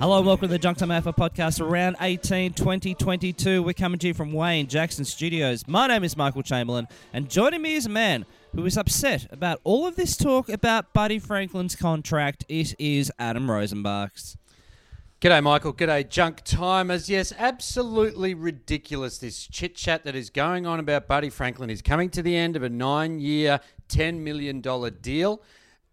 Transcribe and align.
Hello 0.00 0.18
and 0.18 0.26
welcome 0.28 0.46
to 0.46 0.52
the 0.52 0.60
Junk 0.60 0.78
Time 0.78 0.90
AFL 0.90 1.16
podcast, 1.16 1.68
round 1.68 1.96
18, 2.00 2.52
2022. 2.52 3.64
We're 3.64 3.72
coming 3.72 3.98
to 3.98 4.06
you 4.06 4.14
from 4.14 4.32
Wayne 4.32 4.68
Jackson 4.68 5.04
Studios. 5.04 5.66
My 5.66 5.88
name 5.88 6.04
is 6.04 6.16
Michael 6.16 6.44
Chamberlain, 6.44 6.86
and 7.12 7.28
joining 7.28 7.62
me 7.62 7.74
is 7.74 7.86
a 7.86 7.88
man 7.88 8.24
who 8.54 8.64
is 8.64 8.78
upset 8.78 9.26
about 9.32 9.60
all 9.64 9.88
of 9.88 9.96
this 9.96 10.16
talk 10.16 10.48
about 10.50 10.92
Buddy 10.92 11.18
Franklin's 11.18 11.74
contract. 11.74 12.44
It 12.48 12.76
is 12.78 13.10
Adam 13.18 13.48
Rozenbachs. 13.48 14.36
G'day, 15.20 15.42
Michael. 15.42 15.72
G'day, 15.72 16.08
junk 16.08 16.42
timers. 16.44 17.10
Yes, 17.10 17.32
absolutely 17.36 18.34
ridiculous. 18.34 19.18
This 19.18 19.48
chit 19.48 19.74
chat 19.74 20.04
that 20.04 20.14
is 20.14 20.30
going 20.30 20.64
on 20.64 20.78
about 20.78 21.08
Buddy 21.08 21.28
Franklin 21.28 21.70
is 21.70 21.82
coming 21.82 22.08
to 22.10 22.22
the 22.22 22.36
end 22.36 22.54
of 22.54 22.62
a 22.62 22.68
nine 22.68 23.18
year, 23.18 23.58
$10 23.88 24.20
million 24.20 24.60
deal. 25.00 25.42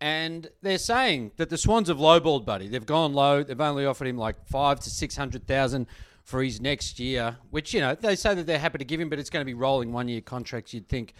And 0.01 0.49
they're 0.61 0.77
saying 0.77 1.31
that 1.37 1.49
the 1.49 1.57
Swans 1.57 1.87
have 1.87 1.97
lowballed 1.97 2.45
Buddy. 2.45 2.67
They've 2.67 2.85
gone 2.85 3.13
low. 3.13 3.43
They've 3.43 3.59
only 3.59 3.85
offered 3.85 4.07
him 4.07 4.17
like 4.17 4.45
five 4.47 4.79
to 4.81 4.89
600,000 4.89 5.87
for 6.23 6.43
his 6.43 6.59
next 6.59 6.99
year, 6.99 7.37
which, 7.51 7.73
you 7.73 7.79
know, 7.79 7.95
they 7.95 8.15
say 8.15 8.33
that 8.33 8.45
they're 8.45 8.59
happy 8.59 8.79
to 8.79 8.85
give 8.85 8.99
him, 8.99 9.09
but 9.09 9.19
it's 9.19 9.29
going 9.29 9.41
to 9.41 9.45
be 9.45 9.53
rolling 9.53 9.93
one 9.93 10.07
year 10.07 10.21
contracts, 10.21 10.73
you'd 10.73 10.89
think, 10.89 11.13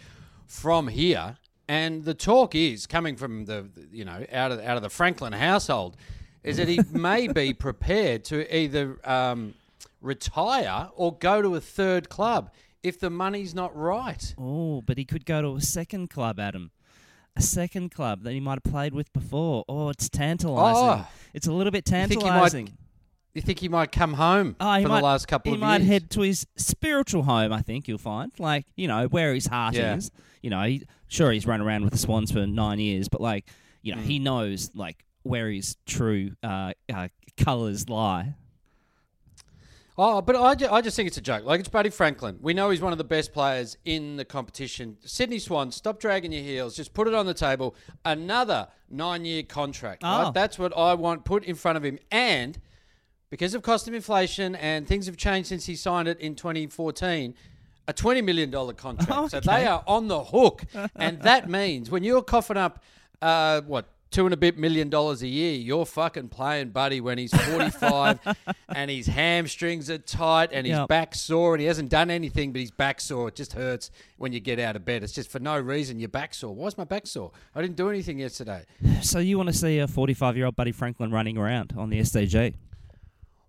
from 0.46 0.88
here. 0.88 1.36
And 1.68 2.04
the 2.04 2.14
talk 2.14 2.54
is 2.54 2.86
coming 2.86 3.16
from 3.16 3.44
the, 3.46 3.68
you 3.90 4.04
know, 4.04 4.24
out 4.32 4.52
of, 4.52 4.60
out 4.60 4.76
of 4.76 4.82
the 4.82 4.90
Franklin 4.90 5.32
household 5.32 5.96
is 6.42 6.58
that 6.58 6.68
he 6.68 6.80
may 6.92 7.28
be 7.28 7.52
prepared 7.52 8.24
to 8.24 8.56
either 8.56 8.98
um, 9.04 9.54
retire 10.00 10.90
or 10.94 11.16
go 11.16 11.42
to 11.42 11.54
a 11.54 11.60
third 11.60 12.08
club 12.08 12.50
if 12.82 13.00
the 13.00 13.10
money's 13.10 13.54
not 13.54 13.76
right. 13.76 14.34
Oh, 14.38 14.80
but 14.80 14.96
he 14.96 15.04
could 15.04 15.26
go 15.26 15.42
to 15.42 15.56
a 15.56 15.60
second 15.60 16.08
club, 16.08 16.38
Adam. 16.38 16.70
A 17.36 17.42
second 17.42 17.90
club 17.90 18.22
that 18.22 18.32
he 18.32 18.40
might 18.40 18.58
have 18.64 18.72
played 18.72 18.94
with 18.94 19.12
before. 19.12 19.64
Oh, 19.68 19.90
it's 19.90 20.08
tantalising. 20.08 21.04
Oh. 21.04 21.08
it's 21.34 21.46
a 21.46 21.52
little 21.52 21.70
bit 21.70 21.84
think 21.84 22.10
he 22.10 22.16
might 22.16 22.22
tantalising. 22.22 22.72
You 23.34 23.42
think 23.42 23.58
he 23.58 23.68
might 23.68 23.92
come 23.92 24.14
home 24.14 24.56
Oh, 24.58 24.80
for 24.82 24.88
might, 24.88 24.96
the 25.00 25.04
last 25.04 25.28
couple 25.28 25.52
of 25.52 25.58
years? 25.58 25.62
he 25.62 25.78
might 25.78 25.82
head 25.82 26.10
to 26.12 26.22
his 26.22 26.46
spiritual 26.56 27.22
home. 27.24 27.52
I 27.52 27.60
think 27.60 27.86
you'll 27.88 27.98
find, 27.98 28.32
like 28.38 28.64
you 28.76 28.88
know, 28.88 29.06
where 29.08 29.34
his 29.34 29.46
heart 29.46 29.74
Yeah. 29.74 29.96
is. 29.96 30.10
You 30.42 30.48
know, 30.48 30.62
he, 30.62 30.84
sure 31.08 31.30
he's 31.30 31.46
run 31.46 31.60
around 31.60 31.82
with 31.84 31.92
the 31.92 31.98
Swans 31.98 32.32
for 32.32 32.46
nine 32.46 32.78
years, 32.78 33.08
but 33.08 33.20
like 33.20 33.46
you 33.82 33.92
Mm. 33.92 33.96
know, 33.96 34.02
he 34.02 34.18
knows 34.18 34.70
like 34.74 35.04
where 35.22 35.50
his 35.50 35.76
true 35.86 36.30
uh, 36.42 36.72
uh, 36.90 37.08
colours 37.36 37.88
lie. 37.90 38.34
Oh, 39.98 40.20
but 40.20 40.36
I, 40.36 40.54
ju- 40.54 40.68
I 40.70 40.82
just 40.82 40.94
think 40.94 41.06
it's 41.06 41.16
a 41.16 41.22
joke. 41.22 41.44
Like, 41.44 41.58
it's 41.60 41.70
Buddy 41.70 41.88
Franklin. 41.88 42.38
We 42.42 42.52
know 42.52 42.68
he's 42.68 42.82
one 42.82 42.92
of 42.92 42.98
the 42.98 43.04
best 43.04 43.32
players 43.32 43.78
in 43.86 44.16
the 44.16 44.26
competition. 44.26 44.98
Sydney 45.04 45.38
Swans, 45.38 45.74
stop 45.74 45.98
dragging 46.00 46.32
your 46.32 46.42
heels. 46.42 46.76
Just 46.76 46.92
put 46.92 47.08
it 47.08 47.14
on 47.14 47.24
the 47.24 47.32
table. 47.32 47.74
Another 48.04 48.68
nine 48.90 49.24
year 49.24 49.42
contract. 49.42 50.02
Oh. 50.04 50.24
Right? 50.24 50.34
That's 50.34 50.58
what 50.58 50.76
I 50.76 50.92
want 50.94 51.24
put 51.24 51.44
in 51.44 51.54
front 51.54 51.78
of 51.78 51.84
him. 51.84 51.98
And 52.10 52.58
because 53.30 53.54
of 53.54 53.62
cost 53.62 53.88
of 53.88 53.94
inflation 53.94 54.54
and 54.56 54.86
things 54.86 55.06
have 55.06 55.16
changed 55.16 55.48
since 55.48 55.64
he 55.64 55.74
signed 55.76 56.08
it 56.08 56.20
in 56.20 56.34
2014, 56.34 57.34
a 57.88 57.92
$20 57.94 58.22
million 58.24 58.50
contract. 58.50 59.08
So 59.30 59.38
Okay. 59.38 59.46
they 59.62 59.66
are 59.66 59.82
on 59.86 60.08
the 60.08 60.22
hook. 60.24 60.64
and 60.94 61.22
that 61.22 61.48
means 61.48 61.90
when 61.90 62.04
you're 62.04 62.22
coughing 62.22 62.58
up, 62.58 62.82
uh, 63.22 63.62
what, 63.62 63.86
two 64.10 64.24
and 64.24 64.32
a 64.32 64.36
bit 64.36 64.56
million 64.56 64.88
dollars 64.88 65.22
a 65.22 65.26
year, 65.28 65.52
you're 65.54 65.84
fucking 65.86 66.28
playing 66.28 66.70
Buddy 66.70 67.00
when 67.00 67.18
he's 67.18 67.34
45 67.34 68.20
and 68.68 68.90
his 68.90 69.06
hamstrings 69.06 69.90
are 69.90 69.98
tight 69.98 70.50
and 70.52 70.66
his 70.66 70.76
Yep. 70.76 70.88
back 70.88 71.14
sore 71.14 71.54
and 71.54 71.60
he 71.60 71.66
hasn't 71.66 71.88
done 71.90 72.10
anything, 72.10 72.52
but 72.52 72.60
his 72.60 72.70
back 72.70 73.00
sore. 73.00 73.28
It 73.28 73.34
just 73.36 73.52
hurts 73.54 73.90
when 74.16 74.32
you 74.32 74.40
get 74.40 74.58
out 74.58 74.76
of 74.76 74.84
bed. 74.84 75.02
It's 75.02 75.12
just 75.12 75.30
for 75.30 75.38
no 75.38 75.58
reason. 75.58 75.98
Your 75.98 76.08
back 76.08 76.34
sore. 76.34 76.54
Why's 76.54 76.78
my 76.78 76.84
back 76.84 77.06
sore? 77.06 77.32
I 77.54 77.60
didn't 77.62 77.76
do 77.76 77.88
anything 77.90 78.18
yesterday. 78.18 78.64
So 79.02 79.18
you 79.18 79.36
want 79.36 79.48
to 79.48 79.52
see 79.52 79.78
a 79.78 79.86
forty-five-year-old 79.86 80.56
Buddy 80.56 80.72
Franklin 80.72 81.10
running 81.12 81.36
around 81.38 81.74
on 81.76 81.90
the 81.90 82.00
SCG? 82.00 82.54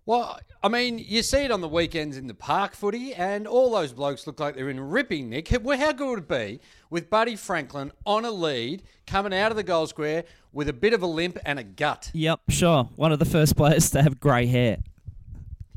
Well, 0.08 0.40
I 0.62 0.68
mean, 0.68 0.98
you 0.98 1.22
see 1.22 1.40
it 1.44 1.50
on 1.50 1.60
the 1.60 1.68
weekends 1.68 2.16
in 2.16 2.28
the 2.28 2.32
park 2.34 2.74
footy, 2.74 3.12
and 3.12 3.46
all 3.46 3.70
those 3.72 3.92
blokes 3.92 4.26
look 4.26 4.40
like 4.40 4.54
they're 4.56 4.70
in 4.70 4.80
ripping 4.80 5.28
nick. 5.28 5.54
Well, 5.62 5.76
How 5.78 5.92
good 5.92 6.08
would 6.08 6.18
it 6.20 6.28
be 6.28 6.60
with 6.88 7.10
Buddy 7.10 7.36
Franklin 7.36 7.92
on 8.06 8.24
a 8.24 8.30
lead, 8.30 8.82
coming 9.06 9.34
out 9.34 9.50
of 9.50 9.58
the 9.58 9.62
goal 9.62 9.86
square 9.86 10.24
with 10.50 10.66
a 10.66 10.72
bit 10.72 10.94
of 10.94 11.02
a 11.02 11.06
limp 11.06 11.36
and 11.44 11.58
a 11.58 11.62
gut? 11.62 12.10
Yep, 12.14 12.40
sure. 12.48 12.84
One 12.96 13.12
of 13.12 13.18
the 13.18 13.26
first 13.26 13.54
players 13.54 13.90
to 13.90 14.00
have 14.02 14.18
grey 14.18 14.46
hair. 14.46 14.78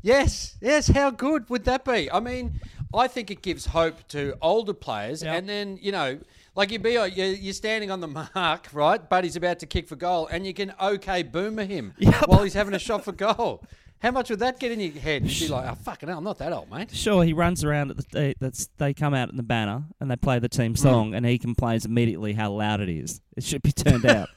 Yes, 0.00 0.56
yes. 0.62 0.88
How 0.88 1.10
good 1.10 1.50
would 1.50 1.66
that 1.66 1.84
be? 1.84 2.10
I 2.10 2.18
mean, 2.18 2.58
I 2.94 3.08
think 3.08 3.30
it 3.30 3.42
gives 3.42 3.66
hope 3.66 4.08
to 4.08 4.38
older 4.40 4.72
players, 4.72 5.22
Yep. 5.22 5.36
and 5.40 5.46
then 5.46 5.78
you 5.82 5.92
know, 5.92 6.18
like 6.56 6.70
you'd 6.70 6.82
be, 6.82 6.96
uh, 6.96 7.04
you're 7.04 7.26
you're 7.26 7.52
standing 7.52 7.90
on 7.90 8.00
the 8.00 8.08
mark, 8.34 8.68
right? 8.72 9.06
Buddy's 9.10 9.36
about 9.36 9.58
to 9.58 9.66
kick 9.66 9.88
for 9.88 9.96
goal, 9.96 10.26
and 10.28 10.46
you 10.46 10.54
can 10.54 10.72
okay 10.80 11.22
boomer 11.22 11.64
him 11.66 11.92
Yep. 11.98 12.28
while 12.28 12.42
he's 12.42 12.54
having 12.54 12.72
a 12.72 12.78
shot 12.78 13.04
for 13.04 13.12
goal. 13.12 13.62
How 14.02 14.10
much 14.10 14.30
would 14.30 14.40
that 14.40 14.58
get 14.58 14.72
in 14.72 14.80
your 14.80 14.90
head? 14.92 15.24
You'd 15.24 15.46
be 15.46 15.52
like, 15.52 15.70
oh 15.70 15.74
fucking 15.76 16.08
hell, 16.08 16.18
I'm 16.18 16.24
not 16.24 16.38
that 16.38 16.52
old, 16.52 16.68
mate. 16.70 16.90
Sure, 16.92 17.22
he 17.22 17.32
runs 17.32 17.62
around 17.62 17.90
at 17.92 17.96
the 17.98 18.04
they, 18.10 18.34
that's 18.40 18.68
they 18.78 18.92
come 18.92 19.14
out 19.14 19.30
in 19.30 19.36
the 19.36 19.44
banner 19.44 19.84
and 20.00 20.10
they 20.10 20.16
play 20.16 20.40
the 20.40 20.48
team 20.48 20.74
song, 20.74 21.14
and 21.14 21.24
he 21.24 21.38
complains 21.38 21.84
immediately 21.84 22.32
how 22.32 22.50
loud 22.50 22.80
it 22.80 22.88
is. 22.88 23.20
It 23.36 23.44
should 23.44 23.62
be 23.62 23.70
turned 23.72 24.04
out. 24.04 24.28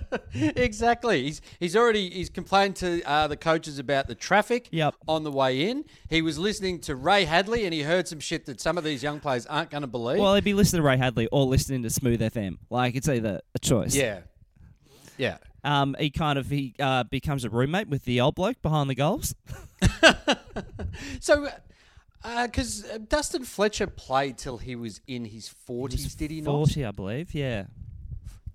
exactly. 0.34 1.22
He's 1.22 1.40
he's 1.58 1.74
already 1.76 2.10
he's 2.10 2.28
complained 2.30 2.76
to 2.76 3.02
uh, 3.04 3.26
the 3.26 3.36
coaches 3.36 3.78
about 3.78 4.06
the 4.08 4.14
traffic 4.14 4.68
Yep. 4.70 4.94
on 5.08 5.24
the 5.24 5.32
way 5.32 5.70
in. 5.70 5.84
He 6.08 6.22
was 6.22 6.38
listening 6.38 6.80
to 6.80 6.94
Ray 6.94 7.24
Hadley, 7.24 7.64
and 7.64 7.72
he 7.74 7.82
heard 7.82 8.06
some 8.06 8.20
shit 8.20 8.46
that 8.46 8.60
some 8.60 8.76
of 8.78 8.84
these 8.84 9.02
young 9.02 9.20
players 9.20 9.46
aren't 9.46 9.70
going 9.70 9.80
to 9.82 9.86
believe. 9.88 10.18
well, 10.20 10.34
he'd 10.34 10.44
be 10.44 10.54
listening 10.54 10.82
to 10.82 10.86
Ray 10.86 10.96
Hadley 10.98 11.28
or 11.32 11.44
listening 11.46 11.82
to 11.82 11.90
Smooth 11.90 12.20
FM. 12.20 12.58
Like 12.70 12.94
it's 12.94 13.08
either 13.08 13.40
a 13.54 13.58
choice. 13.58 13.94
yeah, 13.96 14.20
yeah. 15.16 15.38
Um, 15.64 15.96
he 15.98 16.10
kind 16.10 16.38
of 16.38 16.50
he 16.50 16.74
uh, 16.78 17.04
becomes 17.04 17.44
a 17.44 17.50
roommate 17.50 17.88
with 17.88 18.04
the 18.04 18.20
old 18.20 18.34
bloke 18.34 18.60
behind 18.62 18.90
the 18.90 18.94
goals. 18.94 19.34
So, 21.20 21.48
because 22.22 22.84
uh, 22.84 22.98
Dustin 23.08 23.44
Fletcher 23.44 23.88
played 23.88 24.38
till 24.38 24.58
he 24.58 24.76
was 24.76 25.00
in 25.08 25.24
his 25.24 25.48
forties, 25.48 26.14
did 26.14 26.30
he 26.30 26.40
not? 26.40 26.52
Forty, 26.52 26.84
I 26.84 26.92
believe. 26.92 27.34
Yeah. 27.34 27.64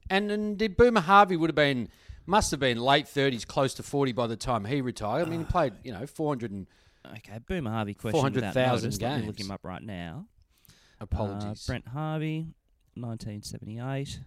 And, 0.10 0.32
and 0.32 0.58
did 0.58 0.78
Boomer 0.78 1.02
Harvey 1.02 1.36
would 1.36 1.50
have 1.50 1.56
been 1.56 1.90
must 2.26 2.52
have 2.52 2.60
been 2.60 2.80
late 2.80 3.08
thirties, 3.08 3.44
close 3.44 3.74
to 3.76 3.84
forty 3.84 4.14
by 4.14 4.28
the 4.28 4.38
time 4.38 4.66
he 4.66 4.82
retired. 4.82 5.28
I 5.28 5.30
mean, 5.30 5.40
he 5.40 5.46
played 5.46 5.74
you 5.84 5.92
know 5.92 6.08
four 6.08 6.30
hundred 6.30 6.52
and 6.52 6.68
Okay, 7.06 7.40
Boomer 7.48 7.72
Harvey 7.72 7.94
question 7.94 8.20
400,000 8.20 8.46
without 8.54 8.74
notice. 8.84 9.02
Let 9.02 9.22
me 9.22 9.28
look 9.28 9.40
him 9.40 9.52
up 9.52 9.62
right 9.64 9.82
now. 9.82 10.26
Uh, 10.70 10.74
apologies. 11.02 11.66
Brent 11.66 11.88
Harvey, 11.88 12.48
1978, 12.96 14.20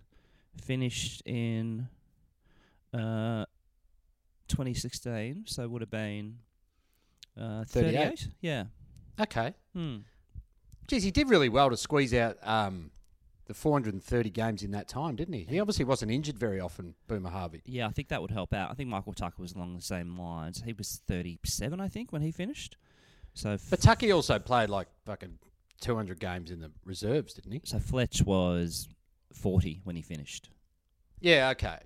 finished 0.60 1.22
in 1.26 1.88
uh, 2.95 3.45
2016, 4.49 5.44
so 5.47 5.69
would 5.69 5.83
have 5.83 5.91
been 5.91 6.39
uh, 7.41 7.65
38. 7.65 7.94
38. 7.94 8.29
Yeah. 8.41 8.65
okay, 9.21 9.55
Hmm. 9.75 9.99
geez, 10.87 11.03
he 11.03 11.11
did 11.11 11.29
really 11.31 11.49
well 11.49 11.71
to 11.71 11.77
squeeze 11.77 12.12
out 12.15 12.37
um, 12.43 12.91
the 13.47 13.55
four 13.55 13.73
hundred 13.73 13.94
and 13.94 14.03
thirty 14.03 14.31
games 14.31 14.62
in 14.62 14.71
that 14.73 14.89
time, 14.89 15.17
didn't 15.17 15.35
he? 15.35 15.44
He 15.49 15.59
obviously 15.61 15.85
wasn't 15.85 16.11
injured 16.12 16.39
very 16.39 16.61
often, 16.61 16.94
Boomer 17.09 17.31
Harvey. 17.31 17.62
Yeah, 17.65 17.87
I 17.87 17.91
think 17.91 18.09
that 18.09 18.21
would 18.21 18.31
help 18.31 18.53
out. 18.53 18.71
I 18.71 18.75
think 18.75 18.89
Michael 18.89 19.12
Tucker 19.15 19.41
was 19.41 19.53
along 19.53 19.75
the 19.77 19.83
same 19.83 20.19
lines. 20.19 20.62
He 20.65 20.73
was 20.73 21.00
37, 21.09 21.81
I 21.81 21.88
think, 21.88 22.12
when 22.12 22.23
he 22.23 22.31
finished. 22.31 22.77
So, 23.35 23.56
But 23.71 23.81
Tucky 23.81 24.12
also 24.12 24.38
played 24.38 24.69
like 24.69 24.88
fucking 25.06 25.38
two 25.81 25.97
hundred 25.97 26.21
games 26.21 26.50
in 26.50 26.61
the 26.61 26.71
reserves, 26.85 27.35
didn't 27.35 27.53
he? 27.53 27.61
so 27.65 27.79
Fletch 27.79 28.23
was 28.23 28.88
40 29.33 29.81
when 29.85 29.97
he 29.97 30.03
finished. 30.03 30.50
Yeah, 31.21 31.50
okay. 31.50 31.79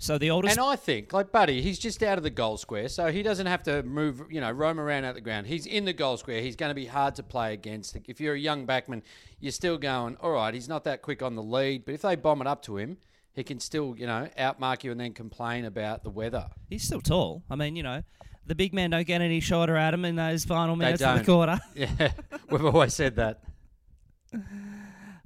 So 0.00 0.16
the 0.16 0.30
oldest. 0.30 0.56
And 0.56 0.66
I 0.66 0.76
think, 0.76 1.12
like 1.12 1.30
Buddy, 1.30 1.60
he's 1.60 1.78
just 1.78 2.02
out 2.02 2.16
of 2.16 2.24
the 2.24 2.30
goal 2.30 2.56
square, 2.56 2.88
so 2.88 3.12
he 3.12 3.22
doesn't 3.22 3.46
have 3.46 3.62
to 3.64 3.82
move, 3.82 4.22
you 4.30 4.40
know, 4.40 4.50
roam 4.50 4.80
around 4.80 5.04
out 5.04 5.14
the 5.14 5.20
ground. 5.20 5.46
He's 5.46 5.66
in 5.66 5.84
the 5.84 5.92
goal 5.92 6.16
square. 6.16 6.40
He's 6.40 6.56
going 6.56 6.70
to 6.70 6.74
be 6.74 6.86
hard 6.86 7.16
to 7.16 7.22
play 7.22 7.52
against. 7.52 7.94
If 8.08 8.18
you're 8.18 8.32
a 8.32 8.38
young 8.38 8.66
backman, 8.66 9.02
you're 9.40 9.52
still 9.52 9.76
going, 9.76 10.16
all 10.22 10.30
right, 10.30 10.54
he's 10.54 10.70
not 10.70 10.84
that 10.84 11.02
quick 11.02 11.22
on 11.22 11.34
the 11.36 11.42
lead, 11.42 11.84
but 11.84 11.92
if 11.92 12.00
they 12.00 12.16
bomb 12.16 12.40
it 12.40 12.46
up 12.46 12.62
to 12.62 12.78
him, 12.78 12.96
he 13.34 13.44
can 13.44 13.60
still, 13.60 13.94
you 13.94 14.06
know, 14.06 14.26
outmark 14.38 14.84
you 14.84 14.90
and 14.90 14.98
then 14.98 15.12
complain 15.12 15.66
about 15.66 16.02
the 16.02 16.10
weather. 16.10 16.46
He's 16.70 16.82
still 16.82 17.02
tall. 17.02 17.42
I 17.50 17.56
mean, 17.56 17.76
you 17.76 17.82
know, 17.82 18.02
the 18.46 18.54
big 18.54 18.72
men 18.72 18.88
don't 18.88 19.06
get 19.06 19.20
any 19.20 19.40
shorter 19.40 19.76
at 19.76 19.92
him 19.92 20.06
in 20.06 20.16
those 20.16 20.46
final 20.46 20.76
minutes 20.76 21.02
of 21.02 21.18
the 21.18 21.24
quarter. 21.26 21.60
Yeah, 21.74 22.12
we've 22.48 22.64
always 22.64 22.94
said 22.94 23.16
that. 23.16 23.42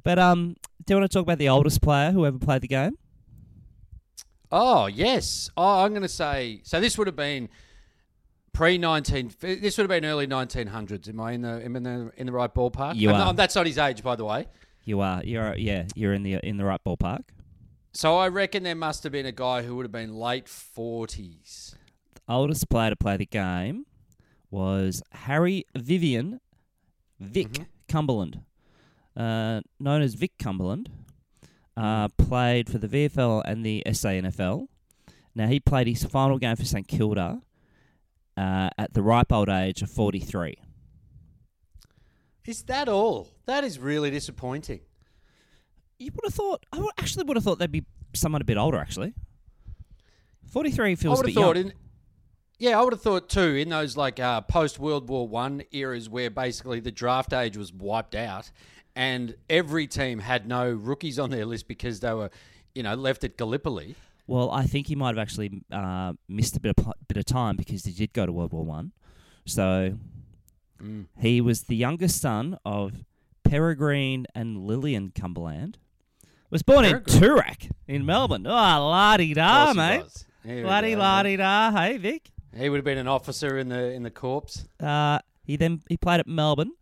But 0.03 0.19
um, 0.19 0.57
do 0.85 0.95
you 0.95 1.01
want 1.01 1.09
to 1.11 1.17
talk 1.17 1.23
about 1.23 1.39
the 1.39 1.49
oldest 1.49 1.81
player 1.81 2.11
who 2.11 2.27
ever 2.27 2.39
played 2.39 2.63
the 2.63 2.69
game? 2.69 2.99
Oh 4.57 4.87
yes. 4.87 5.51
Oh, 5.57 5.83
I'm 5.85 5.91
going 5.91 6.03
to 6.03 6.09
say. 6.09 6.61
So 6.63 6.81
this 6.81 6.97
would 6.97 7.09
have 7.09 7.17
been 7.17 7.49
pre 8.53 8.79
nineteen. 8.79 9.33
This 9.41 9.77
would 9.77 9.83
have 9.85 9.89
been 9.89 10.05
early 10.09 10.29
1900s. 10.29 11.09
Am 11.09 11.19
I 11.21 11.33
in 11.33 11.43
the 11.43 11.65
am 11.65 11.75
I 11.75 11.79
in 11.79 11.83
the 11.83 12.13
in 12.17 12.27
the 12.27 12.33
right 12.33 12.55
ballpark? 12.55 12.95
You 12.95 13.09
I'm 13.11 13.15
are. 13.17 13.19
not- 13.19 13.37
that's 13.37 13.57
not 13.57 13.67
his 13.67 13.79
age, 13.79 14.03
by 14.05 14.15
the 14.15 14.25
way. 14.25 14.47
You 14.85 15.01
are. 15.01 15.23
You're. 15.25 15.57
Yeah. 15.57 15.87
You're 15.97 16.13
in 16.13 16.23
the 16.23 16.35
in 16.35 16.57
the 16.57 16.65
right 16.65 16.81
ballpark. 16.87 17.25
So 17.93 18.17
I 18.17 18.29
reckon 18.29 18.63
there 18.63 18.75
must 18.75 19.03
have 19.03 19.13
been 19.13 19.27
a 19.27 19.33
guy 19.33 19.63
who 19.63 19.75
would 19.77 19.85
have 19.85 19.93
been 19.93 20.15
late 20.15 20.47
40s. 20.47 21.75
The 22.15 22.21
oldest 22.33 22.69
player 22.69 22.91
to 22.91 22.97
play 22.97 23.17
the 23.17 23.27
game 23.27 23.87
was 24.51 25.03
Harry 25.13 25.65
Vivian 25.77 26.41
Vic 27.21 27.49
Mm-hmm. 27.53 27.63
Cumberland, 27.89 28.41
uh, 29.17 29.61
known 29.79 30.03
as 30.03 30.15
Vic 30.15 30.33
Cumberland. 30.39 30.91
Uh, 31.77 32.09
played 32.09 32.71
for 32.71 32.79
the 32.79 32.87
VFL 32.87 33.43
and 33.45 33.65
the 33.67 33.83
SANFL. 33.87 34.69
Now 35.35 35.49
he 35.49 35.59
played 35.59 35.89
his 35.89 36.05
final 36.05 36.39
game 36.39 36.55
for 36.55 36.65
St 36.65 36.87
Kilda 36.87 37.41
uh, 38.37 38.71
at 38.79 38.95
the 38.95 39.03
ripe 39.03 39.33
old 39.33 39.49
age 39.49 39.83
of 39.83 39.91
43. 39.91 40.57
Is 42.47 42.63
that 42.65 42.89
all? 42.89 43.29
That 43.47 43.65
is 43.65 43.79
really 43.79 44.11
disappointing. 44.11 44.81
You 45.99 46.11
would 46.15 46.25
have 46.25 46.35
thought. 46.35 46.65
I 46.73 46.79
would, 46.79 46.91
actually 46.99 47.25
would 47.25 47.37
have 47.37 47.45
thought 47.45 47.59
they'd 47.59 47.71
be 47.73 47.85
someone 48.15 48.43
a 48.43 48.45
bit 48.45 48.57
older. 48.57 48.79
Actually, 48.79 49.15
43 50.53 50.93
I 50.93 50.95
feels 50.95 51.19
a 51.19 51.23
would 51.23 51.27
bit 51.27 51.35
have 51.35 51.43
thought 51.43 51.57
young. 51.57 51.67
in. 51.67 51.73
Yeah, 52.59 52.79
I 52.79 52.83
would 52.83 52.93
have 52.93 53.03
thought 53.03 53.29
too 53.29 53.55
in 53.57 53.69
those 53.71 53.97
like 53.97 54.21
uh, 54.21 54.41
post 54.43 54.79
World 54.79 55.09
War 55.09 55.27
One 55.27 55.63
eras 55.73 56.09
where 56.09 56.31
basically 56.31 56.81
the 56.81 56.93
draft 56.93 57.33
age 57.33 57.57
was 57.57 57.73
wiped 57.73 58.15
out, 58.15 58.51
and 58.97 59.35
every 59.51 59.87
team 59.87 60.19
had 60.19 60.47
no 60.49 60.71
rookies 60.71 61.19
on 61.19 61.31
their 61.31 61.45
list 61.47 61.67
because 61.69 62.01
they 62.01 62.13
were, 62.15 62.31
you 62.75 62.83
know, 62.83 62.95
left 62.95 63.25
at 63.25 63.37
Gallipoli. 63.37 63.95
Well, 64.27 64.51
I 64.51 64.65
think 64.65 64.87
he 64.87 64.95
might 64.95 65.09
have 65.17 65.19
actually 65.19 65.63
uh, 65.71 66.15
missed 66.29 66.57
a 66.57 66.61
bit 66.61 66.75
of 66.79 66.93
bit 67.09 67.17
of 67.19 67.25
time 67.27 67.57
because 67.57 67.85
he 67.85 67.93
did 67.93 68.13
go 68.13 68.25
to 68.27 68.33
World 68.33 68.53
War 68.53 68.65
One. 68.65 68.93
So 69.47 69.99
Mm. 70.83 71.07
he 71.19 71.41
was 71.41 71.63
the 71.63 71.77
youngest 71.77 72.21
son 72.21 72.59
of 72.65 73.05
Peregrine 73.45 74.27
and 74.35 74.67
Lillian 74.67 75.13
Cumberland. 75.15 75.79
Was 76.51 76.63
born 76.63 76.85
in 76.85 77.01
Peregrine? 77.03 77.21
Toorak 77.21 77.71
in 77.87 78.05
Melbourne. 78.05 78.47
Oh, 78.47 78.51
la 78.51 79.17
di 79.17 79.35
da, 79.35 79.71
Of 79.71 79.77
course 79.77 79.87
he 79.87 79.93
mate. 79.97 80.03
was. 80.03 80.25
Here 80.45 80.57
we 80.57 80.63
La 80.65 80.81
di 80.81 80.97
la 80.97 81.23
di 81.23 81.37
da. 81.37 81.71
Hey, 81.71 81.97
Vic. 81.97 82.31
He 82.57 82.69
would 82.69 82.77
have 82.79 82.85
been 82.85 82.99
an 82.99 83.09
officer 83.09 83.57
in 83.59 83.69
the 83.69 83.93
in 83.93 84.03
the 84.03 84.11
corps. 84.11 84.65
Uh, 84.81 85.19
he 85.45 85.57
then 85.57 85.81
he 85.89 85.97
played 85.97 86.21
at 86.21 86.27
Melbourne, 86.27 86.73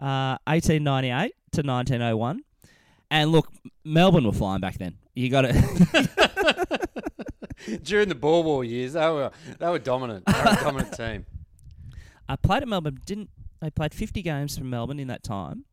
uh, 0.00 0.36
1898 0.46 1.34
to 1.52 1.62
1901. 1.62 2.42
And 3.10 3.32
look, 3.32 3.48
Melbourne 3.84 4.24
were 4.24 4.32
flying 4.32 4.60
back 4.60 4.78
then. 4.78 4.96
You 5.14 5.28
got 5.30 5.44
it. 5.48 5.54
During 7.82 8.08
the 8.08 8.14
Boer 8.14 8.42
War 8.42 8.64
years, 8.64 8.94
they 8.94 9.06
were 9.08 9.30
they 9.58 9.68
were 9.68 9.78
dominant. 9.78 10.24
They 10.26 10.32
were 10.32 10.50
a 10.50 10.60
dominant 10.62 10.92
team. 10.96 11.26
I 12.28 12.36
played 12.36 12.62
at 12.62 12.68
Melbourne. 12.68 12.98
Didn't 13.04 13.30
they 13.60 13.70
played 13.70 13.92
50 13.92 14.22
games 14.22 14.56
for 14.56 14.64
Melbourne 14.64 14.98
in 15.00 15.08
that 15.08 15.22
time? 15.22 15.64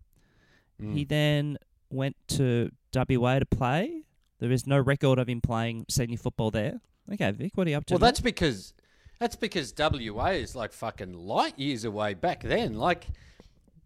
He 0.80 1.06
Mm. 1.06 1.08
then 1.08 1.58
went 1.90 2.16
to 2.30 2.72
WA 2.94 3.40
to 3.40 3.46
play. 3.46 4.04
There 4.40 4.52
is 4.52 4.68
no 4.68 4.78
record 4.78 5.18
of 5.18 5.28
him 5.30 5.42
playing 5.42 5.86
senior 5.90 6.18
football 6.18 6.52
there. 6.52 6.82
Okay, 7.12 7.32
Vic, 7.32 7.54
what 7.56 7.66
are 7.66 7.70
you 7.72 7.78
up 7.78 7.86
to? 7.86 7.94
Well, 7.94 8.00
mate? 8.00 8.08
that's 8.08 8.20
because 8.20 8.74
that's 9.20 9.36
because 9.36 9.72
WA 9.72 10.28
is 10.32 10.56
like 10.56 10.74
fucking 10.74 11.14
light 11.14 11.58
years 11.58 11.86
away 11.86 12.14
back 12.16 12.44
then. 12.44 12.74
Like 12.76 13.08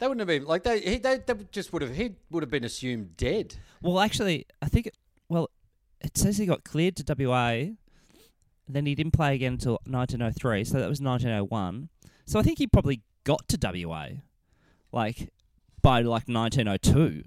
they 0.01 0.07
wouldn't 0.07 0.19
have 0.21 0.27
been 0.27 0.45
like 0.45 0.63
they 0.63 0.81
he, 0.81 0.97
they, 0.97 1.19
they 1.19 1.33
just 1.51 1.71
would 1.71 1.83
have 1.83 1.95
he 1.95 2.15
would 2.31 2.41
have 2.41 2.49
been 2.49 2.63
assumed 2.63 3.15
dead. 3.17 3.55
well, 3.83 3.99
actually, 3.99 4.47
I 4.59 4.65
think. 4.65 4.87
It, 4.87 4.97
well, 5.29 5.51
it 6.01 6.17
says 6.17 6.37
he 6.37 6.47
got 6.47 6.63
cleared 6.63 6.95
to 6.97 7.15
WA. 7.15 7.65
Then 8.67 8.85
he 8.87 8.95
didn't 8.95 9.11
play 9.11 9.35
again 9.35 9.53
until 9.53 9.73
1903, 9.85 10.63
so 10.63 10.79
that 10.79 10.89
was 10.89 10.99
1901. 10.99 11.89
So 12.25 12.39
I 12.39 12.41
think 12.41 12.57
he 12.57 12.65
probably 12.65 13.01
got 13.25 13.47
to 13.49 13.85
WA, 13.85 14.07
like 14.91 15.29
by 15.83 16.01
like 16.01 16.27
1902. 16.27 17.23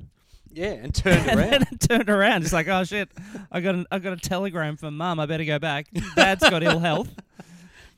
Yeah, 0.50 0.66
and 0.66 0.92
turned 0.92 1.28
and 1.28 1.38
around. 1.38 1.66
it 1.70 1.80
turned 1.80 2.10
around. 2.10 2.42
It's 2.42 2.52
like, 2.52 2.66
oh 2.66 2.82
shit, 2.82 3.08
I 3.52 3.60
got 3.60 3.76
an, 3.76 3.86
I 3.92 4.00
got 4.00 4.14
a 4.14 4.16
telegram 4.16 4.76
from 4.76 4.96
mum. 4.96 5.20
I 5.20 5.26
better 5.26 5.44
go 5.44 5.60
back. 5.60 5.86
Dad's 6.16 6.48
got 6.48 6.64
ill 6.64 6.80
health, 6.80 7.14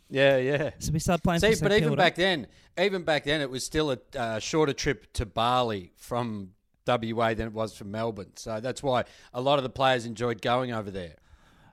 yeah, 0.09 0.37
yeah. 0.37 0.71
so 0.79 0.93
we 0.93 0.99
started 0.99 1.23
playing. 1.23 1.41
See, 1.41 1.49
for 1.49 1.55
St 1.57 1.63
but 1.63 1.73
even 1.73 1.89
Kilda. 1.91 1.97
back 1.97 2.15
then, 2.15 2.47
even 2.79 3.03
back 3.03 3.25
then, 3.25 3.41
it 3.41 3.51
was 3.51 3.65
still 3.65 3.91
a 3.93 3.99
uh, 4.19 4.39
shorter 4.39 4.73
trip 4.73 5.13
to 5.15 5.27
Bali 5.27 5.93
from 5.97 6.51
WA 6.87 7.35
than 7.35 7.49
it 7.49 7.53
was 7.53 7.77
from 7.77 7.91
Melbourne. 7.91 8.33
So 8.37 8.61
that's 8.61 8.83
why 8.83 9.05
a 9.35 9.41
lot 9.41 9.59
of 9.59 9.63
the 9.63 9.71
players 9.71 10.07
enjoyed 10.07 10.41
going 10.43 10.73
over 10.73 10.91
there. 10.91 11.15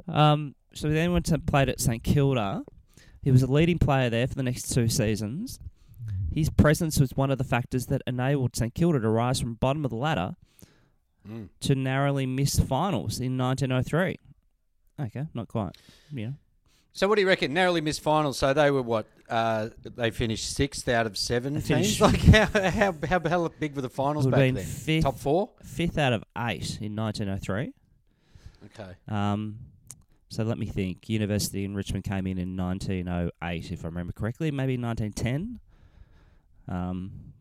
Um, 0.07 0.55
so 0.73 0.87
we 0.87 0.93
then 0.95 1.13
went 1.13 1.25
to 1.27 1.37
played 1.39 1.69
at 1.69 1.79
St 1.79 2.03
Kilda. 2.03 2.63
He 3.21 3.31
was 3.31 3.41
a 3.43 3.47
leading 3.51 3.77
player 3.79 4.09
there 4.09 4.27
for 4.27 4.35
the 4.35 4.43
next 4.43 4.73
two 4.73 4.87
seasons. 4.89 5.59
His 6.33 6.49
presence 6.49 6.99
was 6.99 7.11
one 7.15 7.29
of 7.29 7.37
the 7.37 7.43
factors 7.43 7.85
that 7.87 8.01
enabled 8.07 8.55
St 8.55 8.73
Kilda 8.73 8.99
to 8.99 9.09
rise 9.09 9.39
from 9.39 9.53
bottom 9.53 9.85
of 9.85 9.91
the 9.91 9.97
ladder 9.97 10.35
Mm. 11.25 11.47
to 11.61 11.73
narrowly 11.73 12.25
miss 12.25 12.59
finals 12.59 13.21
in 13.21 13.37
1903. 13.37 14.19
Okay, 14.99 15.25
not 15.33 15.47
quite. 15.47 15.77
Yeah. 16.11 16.31
So 16.93 17.07
what 17.07 17.15
do 17.15 17.21
you 17.21 17.27
reckon? 17.27 17.53
Narrowly 17.53 17.81
missed 17.81 18.01
finals. 18.01 18.37
So 18.37 18.53
they 18.53 18.69
were 18.71 18.83
what? 18.83 19.07
Uh, 19.27 19.69
they 19.83 20.11
finished 20.11 20.55
sixth 20.55 20.87
out 20.87 21.07
of 21.07 21.17
seven 21.17 21.59
teams. 21.61 21.99
Like 21.99 22.19
how 22.21 22.45
how 22.45 22.93
how, 23.07 23.19
how 23.27 23.47
big 23.59 23.75
were 23.75 23.81
the 23.81 23.89
finals 23.89 24.27
back 24.27 24.53
then? 24.53 24.57
fifth. 24.57 25.03
Top 25.03 25.17
four. 25.17 25.49
Fifth 25.63 25.97
out 25.97 26.13
of 26.13 26.23
eight 26.37 26.77
in 26.81 26.95
1903. 26.95 27.73
Okay. 28.65 28.91
Um, 29.07 29.57
so 30.29 30.43
let 30.43 30.57
me 30.57 30.67
think. 30.67 31.09
University 31.09 31.63
in 31.63 31.75
Richmond 31.75 32.03
came 32.03 32.27
in 32.27 32.37
in 32.37 32.55
1908, 32.55 33.71
if 33.71 33.83
I 33.83 33.87
remember 33.87 34.13
correctly, 34.13 34.51
maybe 34.51 34.77
1910. 34.77 35.59
Um, 36.67 37.33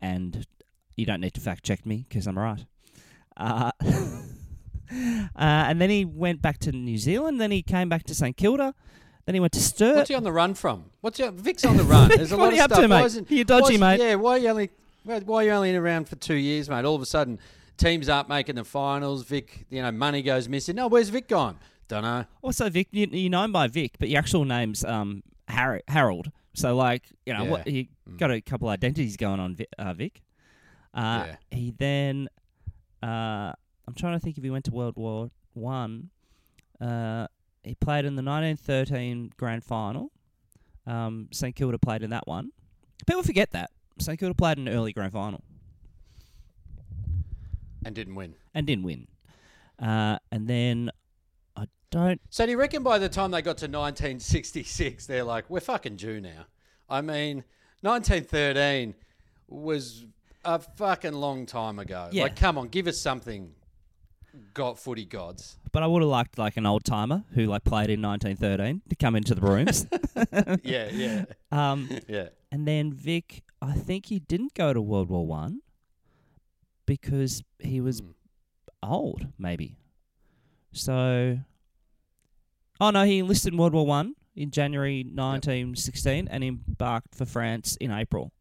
and 0.00 0.46
you 0.96 1.06
don't 1.06 1.20
need 1.20 1.34
to 1.34 1.40
fact 1.40 1.64
check 1.64 1.84
me 1.84 2.04
because 2.08 2.26
I'm 2.26 2.38
right. 2.38 2.64
Uh, 3.36 3.70
uh, 4.92 5.28
and 5.38 5.80
then 5.80 5.90
he 5.90 6.04
went 6.04 6.42
back 6.42 6.58
to 6.58 6.72
New 6.72 6.98
Zealand. 6.98 7.40
Then 7.40 7.50
he 7.50 7.62
came 7.62 7.88
back 7.88 8.04
to 8.04 8.14
St 8.14 8.36
Kilda. 8.36 8.74
Then 9.24 9.34
he 9.34 9.40
went 9.40 9.52
to 9.54 9.60
Sturt. 9.60 9.96
What's 9.96 10.08
he 10.08 10.14
on 10.14 10.22
the 10.22 10.32
run 10.32 10.54
from? 10.54 10.84
What's 11.00 11.18
your, 11.18 11.32
Vic's 11.32 11.64
on 11.64 11.76
the 11.76 11.82
run? 11.82 12.08
There's 12.16 12.30
a 12.32 12.36
What 12.36 12.44
lot 12.44 12.46
are 12.46 12.52
of 12.52 12.56
you 12.58 12.62
up 12.62 12.70
stuff. 12.72 12.82
to, 12.82 12.88
Why 12.88 13.02
isn't- 13.04 13.30
You 13.30 13.44
dodgy, 13.44 13.78
why 13.78 13.96
mate. 13.96 14.04
Yeah. 14.04 14.14
Why 14.14 14.30
are 14.32 14.38
you 14.38 14.48
only 14.48 14.70
why 15.04 15.36
are 15.36 15.44
you 15.44 15.50
only 15.50 15.74
around 15.76 16.08
for 16.08 16.16
two 16.16 16.34
years, 16.34 16.68
mate? 16.68 16.84
All 16.84 16.94
of 16.96 17.02
a 17.02 17.06
sudden, 17.06 17.38
teams 17.76 18.08
aren't 18.08 18.28
making 18.28 18.54
the 18.56 18.64
finals. 18.64 19.24
Vic, 19.24 19.66
you 19.70 19.82
know, 19.82 19.90
money 19.92 20.22
goes 20.22 20.48
missing. 20.48 20.76
No, 20.76 20.86
where's 20.88 21.08
Vic 21.08 21.28
gone? 21.28 21.58
Don't 21.88 22.02
know. 22.02 22.24
Also, 22.42 22.68
Vic, 22.70 22.88
you, 22.90 23.06
you're 23.10 23.30
known 23.30 23.52
by 23.52 23.68
Vic, 23.68 23.96
but 24.00 24.08
your 24.08 24.18
actual 24.18 24.44
name's 24.44 24.84
um, 24.84 25.22
Har- 25.48 25.82
Harold. 25.88 26.30
So, 26.54 26.74
like, 26.74 27.04
you 27.24 27.34
know, 27.34 27.44
what 27.44 27.66
Yeah. 27.68 27.72
you 27.72 27.86
got 28.16 28.30
a 28.32 28.40
couple 28.40 28.68
identities 28.68 29.16
going 29.16 29.38
on, 29.40 29.54
Vic. 29.54 29.68
Uh, 29.78 29.92
Vic. 29.94 30.22
Uh, 30.94 31.24
Yeah. 31.26 31.36
He 31.50 31.70
then, 31.78 32.28
uh, 33.02 33.52
I'm 33.88 33.94
trying 33.94 34.14
to 34.14 34.20
think 34.20 34.36
if 34.38 34.44
he 34.44 34.50
went 34.50 34.64
to 34.66 34.70
World 34.72 34.96
War 34.96 35.30
One. 35.54 36.10
Uh, 36.80 37.26
he 37.62 37.74
played 37.74 38.04
in 38.04 38.16
the 38.16 38.22
1913 38.22 39.32
Grand 39.36 39.64
Final. 39.64 40.10
Um, 40.86 41.28
St 41.32 41.54
Kilda 41.56 41.78
played 41.78 42.02
in 42.02 42.10
that 42.10 42.26
one. 42.26 42.50
People 43.06 43.22
forget 43.22 43.50
that 43.52 43.70
St 43.98 44.18
Kilda 44.18 44.34
played 44.34 44.58
in 44.58 44.68
an 44.68 44.74
early 44.74 44.92
Grand 44.92 45.12
Final 45.12 45.42
And 47.84 47.94
didn't 47.94 48.14
win. 48.14 48.34
and 48.54 48.66
didn't 48.66 48.84
win. 48.84 49.06
Uh, 49.78 50.18
and 50.32 50.48
then 50.48 50.90
I 51.56 51.66
don't 51.90 52.20
So 52.30 52.44
do 52.46 52.50
you 52.52 52.58
reckon 52.58 52.82
by 52.82 52.98
the 52.98 53.08
time 53.08 53.30
they 53.30 53.42
got 53.42 53.58
to 53.58 53.66
1966, 53.66 55.06
they're 55.06 55.24
like, 55.24 55.48
we're 55.50 55.60
fucking 55.60 55.96
due 55.96 56.20
now? 56.20 56.46
I 56.88 57.00
mean, 57.00 57.44
1913 57.82 58.94
was 59.48 60.04
a 60.44 60.58
fucking 60.58 61.12
long 61.12 61.46
time 61.46 61.78
ago. 61.78 62.08
Yeah. 62.12 62.24
Like, 62.24 62.36
come 62.36 62.58
on, 62.58 62.68
give 62.68 62.86
us 62.86 63.00
something, 63.00 63.52
got 64.54 64.78
footy 64.78 65.04
gods. 65.04 65.58
But 65.72 65.82
I 65.82 65.86
would 65.86 66.02
have 66.02 66.08
liked 66.10 66.38
like 66.38 66.56
an 66.56 66.66
old 66.66 66.84
timer 66.84 67.24
who 67.32 67.46
like 67.46 67.64
played 67.64 67.90
in 67.90 68.00
1913 68.02 68.82
to 68.88 68.96
come 68.96 69.16
into 69.16 69.34
the 69.34 69.40
rooms. 69.42 69.86
yeah, 70.62 70.88
yeah, 70.92 71.24
um, 71.52 71.88
yeah. 72.08 72.28
and 72.50 72.66
then 72.66 72.92
Vic, 72.92 73.42
I 73.60 73.72
think 73.72 74.06
he 74.06 74.18
didn't 74.18 74.54
go 74.54 74.72
to 74.72 74.80
World 74.80 75.08
War 75.08 75.26
One 75.26 75.60
because 76.86 77.42
he 77.58 77.80
was 77.80 78.00
Hmm. 78.00 78.10
old, 78.82 79.26
maybe. 79.38 79.76
So, 80.72 81.40
oh 82.80 82.90
no, 82.90 83.04
he 83.04 83.18
enlisted 83.18 83.52
in 83.52 83.58
World 83.58 83.72
War 83.72 83.86
One 83.86 84.14
in 84.34 84.50
January 84.50 85.02
1916 85.02 86.28
and 86.28 86.44
embarked 86.44 87.14
for 87.14 87.24
France 87.24 87.76
in 87.80 87.90
April. 87.90 88.32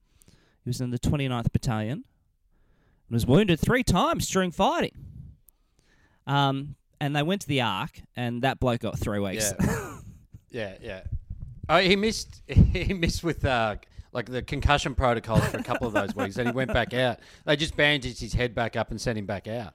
He 0.64 0.70
was 0.70 0.82
in 0.82 0.90
the 0.92 1.00
29th 1.00 1.52
Battalion 1.52 2.04
and 3.08 3.14
was 3.14 3.26
wounded 3.26 3.60
three 3.60 3.84
times 3.84 4.28
during 4.30 4.52
fighting. 4.52 4.92
Um, 6.28 6.76
and 7.00 7.16
they 7.16 7.24
went 7.24 7.42
to 7.42 7.48
the 7.48 7.62
Ark, 7.62 8.00
and 8.16 8.42
that 8.44 8.60
bloke 8.60 8.82
got 8.82 8.98
three 8.98 9.20
weeks. 9.20 9.54
Yeah. 9.60 9.98
yeah, 10.50 10.74
yeah. 10.82 11.02
Oh, 11.70 11.78
he 11.80 11.96
missed. 11.96 12.42
He 12.48 12.94
missed 12.94 13.24
with 13.24 13.44
uh, 13.46 13.76
like 14.12 14.28
the 14.28 14.42
concussion 14.42 14.96
protocols 14.96 15.46
for 15.48 15.58
a 15.58 15.64
couple 15.64 15.88
of 15.88 15.94
those 15.94 16.16
weeks, 16.16 16.38
and 16.38 16.48
he 16.48 16.54
went 16.54 16.74
back 16.74 16.94
out. 16.94 17.20
They 17.46 17.56
just 17.56 17.76
bandaged 17.76 18.22
his 18.22 18.34
head 18.34 18.56
back 18.56 18.76
up 18.76 18.92
and 18.92 19.00
sent 19.00 19.18
him 19.18 19.26
back 19.26 19.48
out. 19.48 19.74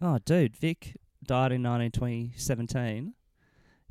oh, 0.00 0.18
dude, 0.24 0.56
Vic 0.56 0.96
died 1.24 1.52
in 1.52 1.62
1917. 1.62 3.14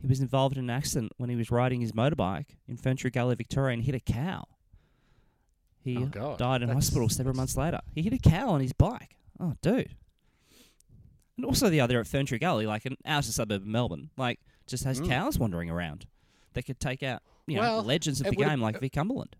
He 0.02 0.08
was 0.08 0.20
involved 0.20 0.58
in 0.58 0.64
an 0.64 0.70
accident 0.70 1.12
when 1.18 1.30
he 1.30 1.36
was 1.36 1.52
riding 1.52 1.80
his 1.82 1.92
motorbike 1.92 2.58
in 2.68 2.76
Ferntree 2.78 3.14
Gully, 3.14 3.36
Victoria, 3.36 3.74
and 3.76 3.84
hit 3.84 3.94
a 3.96 4.00
cow. 4.00 4.46
He 5.84 5.98
Oh, 5.98 6.06
God. 6.08 6.38
died 6.40 6.62
in 6.64 6.68
That's- 6.70 6.86
hospital 6.88 7.08
several 7.10 7.36
months 7.36 7.56
later. 7.56 7.80
He 7.94 8.02
hit 8.02 8.14
a 8.14 8.18
cow 8.18 8.50
on 8.50 8.62
his 8.62 8.74
bike. 8.74 9.16
Oh, 9.40 9.54
dude. 9.62 9.96
And 11.38 11.46
also 11.46 11.70
the 11.70 11.80
other 11.82 12.00
at 12.00 12.06
Ferntree 12.06 12.40
Gully, 12.40 12.66
like 12.66 12.86
an 12.86 12.98
outer 13.06 13.32
suburb 13.32 13.62
of 13.62 13.68
Melbourne, 13.68 14.10
like 14.18 14.40
just 14.68 14.84
has 14.84 15.00
Mm. 15.02 15.08
cows 15.08 15.40
wandering 15.40 15.70
around 15.70 16.06
that 16.54 16.64
could 16.64 16.80
take 16.80 17.04
out, 17.04 17.22
you 17.48 17.56
know, 17.56 17.62
Well, 17.62 17.84
legends 17.84 18.22
of 18.22 18.28
the 18.28 18.36
game 18.36 18.62
like 18.62 18.80
Vic 18.80 18.94
Cumberland. 18.94 19.36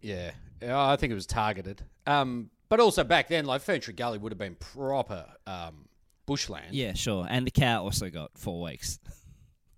Yeah, 0.00 0.32
yeah 0.60 0.80
I 0.80 0.96
think 0.96 1.10
it 1.10 1.14
was 1.14 1.26
targeted. 1.26 1.82
Um, 2.06 2.50
but 2.68 2.80
also 2.80 3.04
back 3.04 3.28
then, 3.28 3.44
like 3.44 3.62
Ferntree 3.62 3.94
Gully 3.96 4.18
would 4.18 4.32
have 4.32 4.38
been 4.38 4.56
proper 4.56 5.26
um, 5.46 5.88
bushland. 6.26 6.74
Yeah, 6.74 6.94
sure. 6.94 7.26
And 7.28 7.46
the 7.46 7.50
cow 7.50 7.82
also 7.84 8.10
got 8.10 8.32
four 8.36 8.62
weeks. 8.62 8.98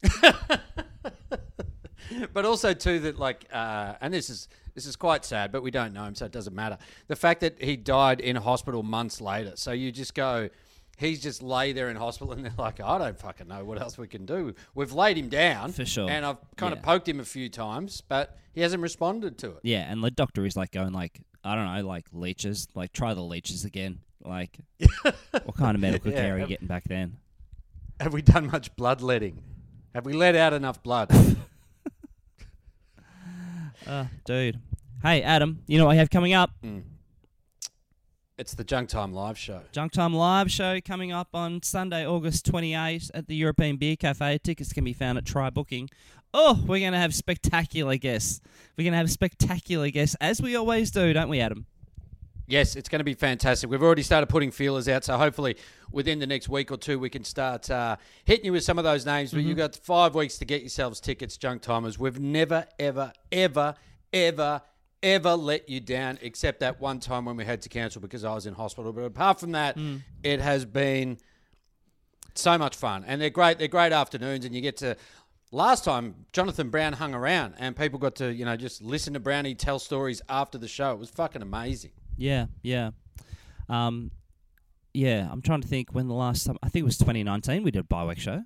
but 2.32 2.44
also 2.44 2.72
too 2.72 3.00
that 3.00 3.18
like, 3.18 3.46
uh, 3.52 3.94
and 4.00 4.12
this 4.14 4.30
is 4.30 4.48
this 4.74 4.86
is 4.86 4.96
quite 4.96 5.24
sad, 5.24 5.50
but 5.52 5.62
we 5.62 5.70
don't 5.70 5.92
know 5.92 6.04
him, 6.04 6.14
so 6.14 6.24
it 6.24 6.32
doesn't 6.32 6.54
matter. 6.54 6.78
The 7.08 7.16
fact 7.16 7.40
that 7.40 7.60
he 7.62 7.76
died 7.76 8.20
in 8.20 8.36
hospital 8.36 8.82
months 8.82 9.20
later, 9.20 9.52
so 9.56 9.72
you 9.72 9.92
just 9.92 10.14
go. 10.14 10.48
He's 10.98 11.22
just 11.22 11.42
lay 11.42 11.72
there 11.72 11.88
in 11.88 11.96
hospital, 11.96 12.32
and 12.32 12.44
they're 12.44 12.52
like, 12.58 12.80
"I 12.80 12.98
don't 12.98 13.18
fucking 13.18 13.46
know 13.48 13.64
what 13.64 13.80
else 13.80 13.96
we 13.96 14.08
can 14.08 14.26
do. 14.26 14.54
We've 14.74 14.92
laid 14.92 15.16
him 15.16 15.28
down 15.28 15.72
For 15.72 15.84
sure. 15.86 16.10
and 16.10 16.26
I've 16.26 16.38
kind 16.56 16.72
Yeah. 16.74 16.78
of 16.78 16.84
poked 16.84 17.08
him 17.08 17.20
a 17.20 17.24
few 17.24 17.48
times, 17.48 18.00
but 18.00 18.36
he 18.52 18.60
hasn't 18.62 18.82
responded 18.82 19.38
to 19.38 19.52
it." 19.52 19.60
Yeah, 19.62 19.90
and 19.90 20.02
the 20.02 20.10
doctor 20.10 20.44
is 20.44 20.56
like 20.56 20.72
going 20.72 20.92
like, 20.92 21.20
I 21.44 21.54
don't 21.54 21.72
know, 21.72 21.86
like 21.86 22.06
leeches, 22.12 22.66
like 22.74 22.92
try 22.92 23.14
the 23.14 23.22
leeches 23.22 23.64
again. 23.64 24.00
Like, 24.24 24.58
what 25.30 25.54
kind 25.56 25.76
of 25.76 25.80
medical 25.80 26.10
Yeah. 26.10 26.20
care 26.20 26.34
are 26.34 26.38
you 26.40 26.46
getting 26.48 26.66
back 26.66 26.84
then? 26.88 27.18
Have 28.00 28.12
we 28.12 28.20
done 28.22 28.48
much 28.50 28.74
bloodletting? 28.76 29.42
Have 29.94 30.04
we 30.04 30.12
let 30.12 30.34
out 30.34 30.52
enough 30.52 30.82
blood? 30.82 31.10
Uh, 33.86 34.04
dude. 34.26 34.58
Hey, 35.02 35.22
Adam, 35.22 35.62
you 35.66 35.78
know 35.78 35.86
what 35.86 35.92
I 35.92 35.94
have 35.96 36.10
coming 36.10 36.34
up? 36.34 36.50
It's 38.38 38.54
the 38.54 38.64
Junk 38.64 38.88
Time 38.88 39.12
Live 39.12 39.36
Show. 39.36 39.60
Junk 39.72 39.92
Time 39.92 40.14
Live 40.14 40.50
show 40.50 40.80
coming 40.80 41.10
up 41.10 41.28
on 41.34 41.60
Sunday, 41.62 42.06
August 42.06 42.50
28th 42.50 43.10
at 43.12 43.26
the 43.26 43.34
European 43.34 43.76
Beer 43.76 43.96
Cafe. 43.96 44.38
Tickets 44.38 44.72
can 44.72 44.84
be 44.84 44.92
found 44.92 45.18
at 45.18 45.26
Try 45.26 45.50
Booking. 45.50 45.90
Oh, 46.32 46.62
we're 46.66 46.78
going 46.78 46.92
to 46.92 46.98
have 46.98 47.14
spectacular 47.14 47.96
guests. 47.96 48.40
We're 48.76 48.84
going 48.84 48.92
to 48.92 48.98
have 48.98 49.10
spectacular 49.10 49.90
guests, 49.90 50.14
as 50.20 50.40
we 50.40 50.54
always 50.54 50.92
do, 50.92 51.12
don't 51.12 51.28
we, 51.28 51.40
Adam? 51.40 51.66
Yes, 52.46 52.76
it's 52.76 52.88
going 52.88 53.00
to 53.00 53.04
be 53.04 53.14
fantastic. 53.14 53.68
We've 53.68 53.82
already 53.82 54.02
started 54.02 54.28
putting 54.28 54.52
feelers 54.52 54.88
out, 54.88 55.04
so 55.04 55.18
hopefully 55.18 55.56
within 55.90 56.18
the 56.18 56.26
next 56.26 56.48
week 56.48 56.70
or 56.70 56.76
two 56.76 56.98
we 56.98 57.10
can 57.10 57.24
start 57.24 57.68
uh, 57.70 57.96
hitting 58.24 58.46
you 58.46 58.52
with 58.52 58.62
some 58.62 58.78
of 58.78 58.84
those 58.84 59.04
names. 59.04 59.32
But 59.32 59.42
you've 59.42 59.58
got 59.58 59.74
five 59.74 60.14
weeks 60.14 60.38
to 60.38 60.44
get 60.44 60.62
yourselves 60.62 61.00
tickets, 61.00 61.36
Junk 61.36 61.60
Timers. 61.60 61.98
We've 61.98 62.20
never, 62.20 62.66
ever, 62.78 63.12
ever, 63.32 63.74
ever, 64.12 64.62
ever 65.02 65.34
let 65.34 65.68
you 65.68 65.80
down, 65.80 66.18
except 66.22 66.60
that 66.60 66.80
one 66.80 67.00
time 67.00 67.24
when 67.24 67.36
we 67.36 67.44
had 67.44 67.62
to 67.62 67.68
cancel 67.68 68.00
because 68.00 68.24
I 68.24 68.34
was 68.34 68.46
in 68.46 68.54
hospital. 68.54 68.92
But 68.92 69.02
apart 69.02 69.40
from 69.40 69.52
that, 69.52 69.78
it 70.22 70.40
has 70.40 70.64
been 70.64 71.18
so 72.34 72.56
much 72.58 72.76
fun, 72.76 73.04
and 73.06 73.20
they're 73.20 73.30
great. 73.30 73.58
They're 73.58 73.68
great 73.68 73.92
afternoons, 73.92 74.44
and 74.44 74.54
you 74.54 74.60
get 74.60 74.76
to. 74.78 74.96
Last 75.50 75.82
time, 75.82 76.26
Jonathan 76.34 76.68
Brown 76.68 76.92
hung 76.92 77.14
around, 77.14 77.54
and 77.58 77.74
people 77.74 77.98
got 77.98 78.16
to 78.16 78.32
you 78.34 78.44
know 78.44 78.56
just 78.56 78.82
listen 78.82 79.14
to 79.14 79.20
Brownie 79.20 79.54
tell 79.54 79.78
stories 79.78 80.20
after 80.28 80.58
the 80.58 80.68
show. 80.68 80.92
It 80.92 80.98
was 80.98 81.08
fucking 81.10 81.40
amazing. 81.42 81.92
Yeah, 82.16 82.46
yeah. 82.62 82.90
Um, 83.68 84.10
yeah, 84.92 85.28
I'm 85.30 85.40
trying 85.42 85.60
to 85.62 85.68
think 85.68 85.94
when 85.94 86.08
the 86.08 86.14
last 86.14 86.44
time, 86.46 86.58
I 86.62 86.68
think 86.68 86.82
it 86.82 86.84
was 86.86 86.98
2019 86.98 87.62
we 87.62 87.70
did 87.70 87.80
a 87.80 87.84
bi-week 87.84 88.18
show. 88.18 88.42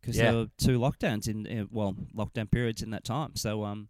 Because 0.00 0.16
Yeah. 0.16 0.30
there 0.30 0.34
were 0.34 0.46
two 0.58 0.78
lockdowns 0.78 1.26
in, 1.28 1.46
uh, 1.60 1.64
well, 1.70 1.94
lockdown 2.14 2.50
periods 2.50 2.82
in 2.82 2.90
that 2.90 3.04
time. 3.04 3.34
So, 3.34 3.64
um, 3.64 3.88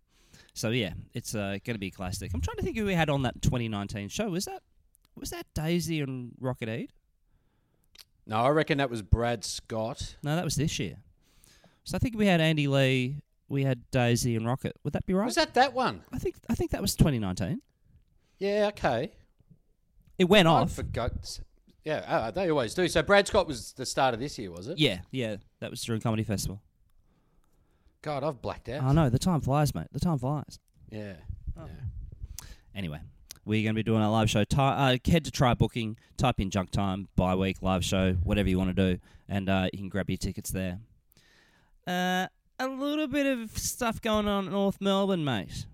so 0.55 0.71
yeah, 0.71 0.93
it's 1.15 1.35
uh, 1.35 1.59
going 1.65 1.75
to 1.75 1.79
be 1.79 1.91
classic. 1.91 2.31
I'm 2.35 2.41
trying 2.41 2.57
to 2.57 2.63
think 2.63 2.77
who 2.77 2.85
we 2.87 2.95
had 2.95 3.11
on 3.11 3.23
that 3.23 3.41
2019 3.43 4.09
show. 4.09 4.29
Was 4.29 4.45
that 4.47 4.63
was 5.17 5.31
that 5.31 5.47
Daisy 5.55 6.01
and 6.01 6.33
Rocket 6.41 6.69
Eade? 6.69 6.93
No, 8.27 8.37
I 8.37 8.51
reckon 8.51 8.79
that 8.79 8.91
was 8.91 9.03
Brad 9.03 9.45
Scott. 9.45 10.17
No, 10.23 10.37
that 10.37 10.45
was 10.45 10.57
this 10.57 10.79
year. 10.79 10.97
So 11.85 11.97
I 11.97 11.99
think 11.99 12.17
we 12.17 12.27
had 12.27 12.41
Andy 12.41 12.69
Lee, 12.69 13.23
we 13.49 13.65
had 13.65 13.91
Daisy 13.91 14.37
and 14.37 14.47
Rocket. 14.47 14.77
Would 14.85 14.93
that 14.93 15.07
be 15.07 15.15
right? 15.15 15.25
Was 15.25 15.37
that 15.37 15.55
that 15.55 15.73
one? 15.73 16.03
I 16.13 16.19
think 16.19 16.37
I 16.49 16.55
think 16.55 16.71
that 16.73 16.83
was 16.83 16.95
2019. 16.95 17.61
Yeah, 18.39 18.67
okay. 18.69 19.13
It 20.19 20.29
went 20.29 20.47
I 20.47 20.51
off. 20.53 20.73
forgot. 20.73 21.41
Yeah, 21.85 22.05
uh, 22.07 22.31
they 22.31 22.51
always 22.51 22.75
do. 22.75 22.87
So 22.89 23.03
Brad 23.03 23.27
Scott 23.27 23.47
was 23.47 23.73
the 23.73 23.87
start 23.87 24.13
of 24.13 24.21
this 24.21 24.39
year, 24.39 24.51
was 24.51 24.69
it? 24.69 24.79
Yeah, 24.79 24.99
yeah, 25.11 25.37
that 25.61 25.71
was 25.71 25.83
during 25.83 26.01
Comedy 26.03 26.25
Festival. 26.25 26.61
God, 28.03 28.23
I've 28.25 28.41
blacked 28.41 28.69
out. 28.69 28.83
I 28.83 28.93
know 28.93 29.09
the 29.11 29.19
time 29.19 29.41
flies, 29.41 29.75
mate. 29.75 29.89
The 29.93 30.01
time 30.01 30.19
flies. 30.19 30.59
Yeah. 30.91 31.15
Anyway, 32.75 33.01
we're 33.45 33.65
going 33.65 33.75
to 33.75 33.79
be 33.79 33.83
doing 33.83 34.03
a 34.03 34.11
live 34.11 34.31
show. 34.31 34.45
Ty- 34.45 34.95
uh, 34.95 35.11
head 35.11 35.25
to 35.25 35.31
try 35.33 35.55
booking, 35.55 35.97
type 36.17 36.39
in 36.39 36.51
junk 36.51 36.71
time, 36.71 37.09
bi 37.17 37.35
week, 37.35 37.57
live 37.61 37.85
show, 37.85 38.13
whatever 38.23 38.49
you 38.49 38.57
want 38.57 38.75
to 38.77 38.95
do, 38.95 39.01
and 39.29 39.49
uh, 39.49 39.69
you 39.73 39.79
can 39.81 39.89
grab 39.89 40.09
your 40.09 40.17
tickets 40.17 40.51
there. 40.51 40.79
Uh, 41.87 42.29
a 42.61 42.69
little 42.69 43.09
bit 43.09 43.27
of 43.27 43.57
stuff 43.59 44.01
going 44.01 44.29
on 44.29 44.47
in 44.47 44.53
North 44.53 44.81
Melbourne, 44.81 45.25
mate. 45.25 45.67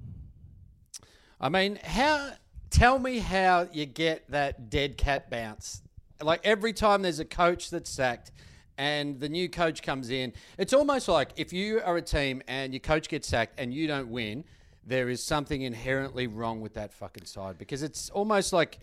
I 1.41 1.49
mean, 1.49 1.79
how? 1.83 2.31
Tell 2.71 2.99
me 2.99 3.19
how 3.19 3.69
you 3.73 3.87
get 3.87 4.31
that 4.31 4.71
dead 4.71 4.97
cat 4.97 5.31
bounce. 5.31 5.83
Like 6.23 6.41
every 6.43 6.73
time 6.73 7.03
there's 7.03 7.21
a 7.21 7.25
coach 7.25 7.71
that's 7.71 7.91
sacked, 7.91 8.33
and 8.79 9.21
the 9.21 9.29
new 9.29 9.49
coach 9.49 9.83
comes 9.83 10.11
in, 10.11 10.33
it's 10.59 10.73
almost 10.73 11.09
like 11.09 11.31
if 11.37 11.53
you 11.53 11.81
are 11.85 11.97
a 11.97 12.03
team 12.03 12.43
and 12.49 12.73
your 12.73 12.81
coach 12.81 13.09
gets 13.09 13.29
sacked 13.29 13.59
and 13.59 13.73
you 13.73 13.87
don't 13.87 14.09
win, 14.09 14.45
there 14.87 15.09
is 15.09 15.23
something 15.23 15.63
inherently 15.63 16.27
wrong 16.27 16.61
with 16.61 16.75
that 16.75 16.93
fucking 16.93 17.25
side 17.25 17.57
because 17.59 17.83
it's 17.83 18.11
almost 18.11 18.53
like 18.53 18.79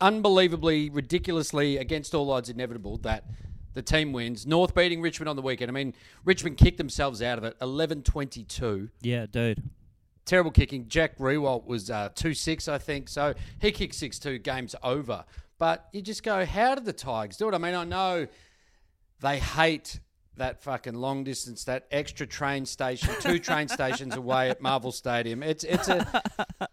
unbelievably, 0.00 0.90
ridiculously 0.90 1.76
against 1.78 2.14
all 2.14 2.30
odds 2.30 2.48
inevitable 2.48 2.98
that 2.98 3.24
the 3.74 3.82
team 3.82 4.12
wins. 4.12 4.46
North 4.46 4.74
beating 4.74 5.00
Richmond 5.00 5.28
on 5.28 5.36
the 5.36 5.42
weekend. 5.42 5.70
I 5.70 5.74
mean, 5.74 5.94
Richmond 6.24 6.56
kicked 6.56 6.78
themselves 6.78 7.22
out 7.22 7.38
of 7.38 7.44
it 7.44 7.56
11 7.60 8.02
22 8.02 8.88
Yeah, 9.02 9.26
dude. 9.26 9.62
terrible 10.24 10.50
kicking. 10.50 10.88
Jack 10.88 11.18
Riewoldt 11.18 11.66
was 11.66 11.90
uh, 11.90 12.10
2 12.14 12.34
6, 12.34 12.68
I 12.68 12.78
think. 12.78 13.08
So 13.08 13.34
he 13.60 13.72
kicked 13.72 13.94
6 13.94 14.18
2, 14.18 14.38
game's 14.38 14.74
over. 14.82 15.24
But 15.58 15.88
you 15.92 16.02
just 16.02 16.22
go, 16.22 16.44
how 16.46 16.76
did 16.76 16.84
the 16.84 16.92
Tigers 16.92 17.36
do 17.36 17.48
it? 17.48 17.54
I 17.54 17.58
mean, 17.58 17.74
I 17.74 17.82
know 17.84 18.28
they 19.20 19.38
hate 19.38 20.00
that 20.36 20.62
fucking 20.62 20.94
long 20.94 21.24
distance, 21.24 21.64
that 21.64 21.86
extra 21.90 22.26
train 22.26 22.64
station, 22.64 23.10
two 23.20 23.38
train 23.48 23.68
stations 23.68 24.16
away 24.16 24.50
at 24.50 24.60
Marvel 24.60 24.92
Stadium. 24.92 25.42
It's 25.42 25.64
it's 25.64 25.88
a, 25.88 26.22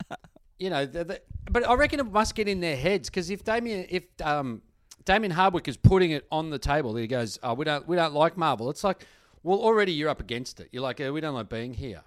you 0.59 0.69
know, 0.69 0.85
the, 0.85 1.03
the, 1.03 1.21
but 1.49 1.67
I 1.67 1.73
reckon 1.73 1.99
it 1.99 2.11
must 2.11 2.35
get 2.35 2.47
in 2.47 2.59
their 2.59 2.77
heads 2.77 3.09
because 3.09 3.29
if 3.29 3.43
Damien, 3.43 3.85
if 3.89 4.03
um, 4.23 4.61
Damien 5.03 5.31
Hardwick 5.31 5.67
is 5.67 5.77
putting 5.77 6.11
it 6.11 6.25
on 6.31 6.49
the 6.49 6.59
table, 6.59 6.95
he 6.95 7.07
goes, 7.07 7.39
oh, 7.43 7.53
we 7.53 7.65
don't 7.65 7.87
we 7.87 7.95
don't 7.95 8.13
like 8.13 8.37
Marvel. 8.37 8.69
It's 8.69 8.83
like, 8.83 9.05
well, 9.43 9.59
already 9.59 9.91
you're 9.91 10.09
up 10.09 10.21
against 10.21 10.59
it. 10.59 10.69
You're 10.71 10.83
like, 10.83 11.01
oh, 11.01 11.11
we 11.11 11.21
don't 11.21 11.35
like 11.35 11.49
being 11.49 11.73
here. 11.73 12.01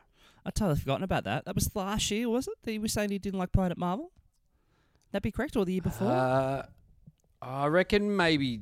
I'd 0.47 0.54
totally 0.54 0.78
forgotten 0.78 1.04
about 1.04 1.25
that. 1.25 1.45
That 1.45 1.54
was 1.54 1.75
last 1.76 2.11
year, 2.11 2.28
was 2.28 2.49
it? 2.49 2.54
That 2.62 2.71
he 2.71 2.78
was 2.78 2.92
saying 2.92 3.11
he 3.11 3.18
didn't 3.18 3.38
like 3.38 3.52
playing 3.52 3.71
at 3.71 3.78
Marvel? 3.78 4.12
That 5.12 5.23
be 5.23 5.30
correct, 5.30 5.57
or 5.57 5.64
the 5.64 5.73
year 5.73 5.83
before? 5.83 6.09
Uh, 6.09 6.66
I 7.40 7.66
reckon 7.66 8.16
maybe 8.16 8.61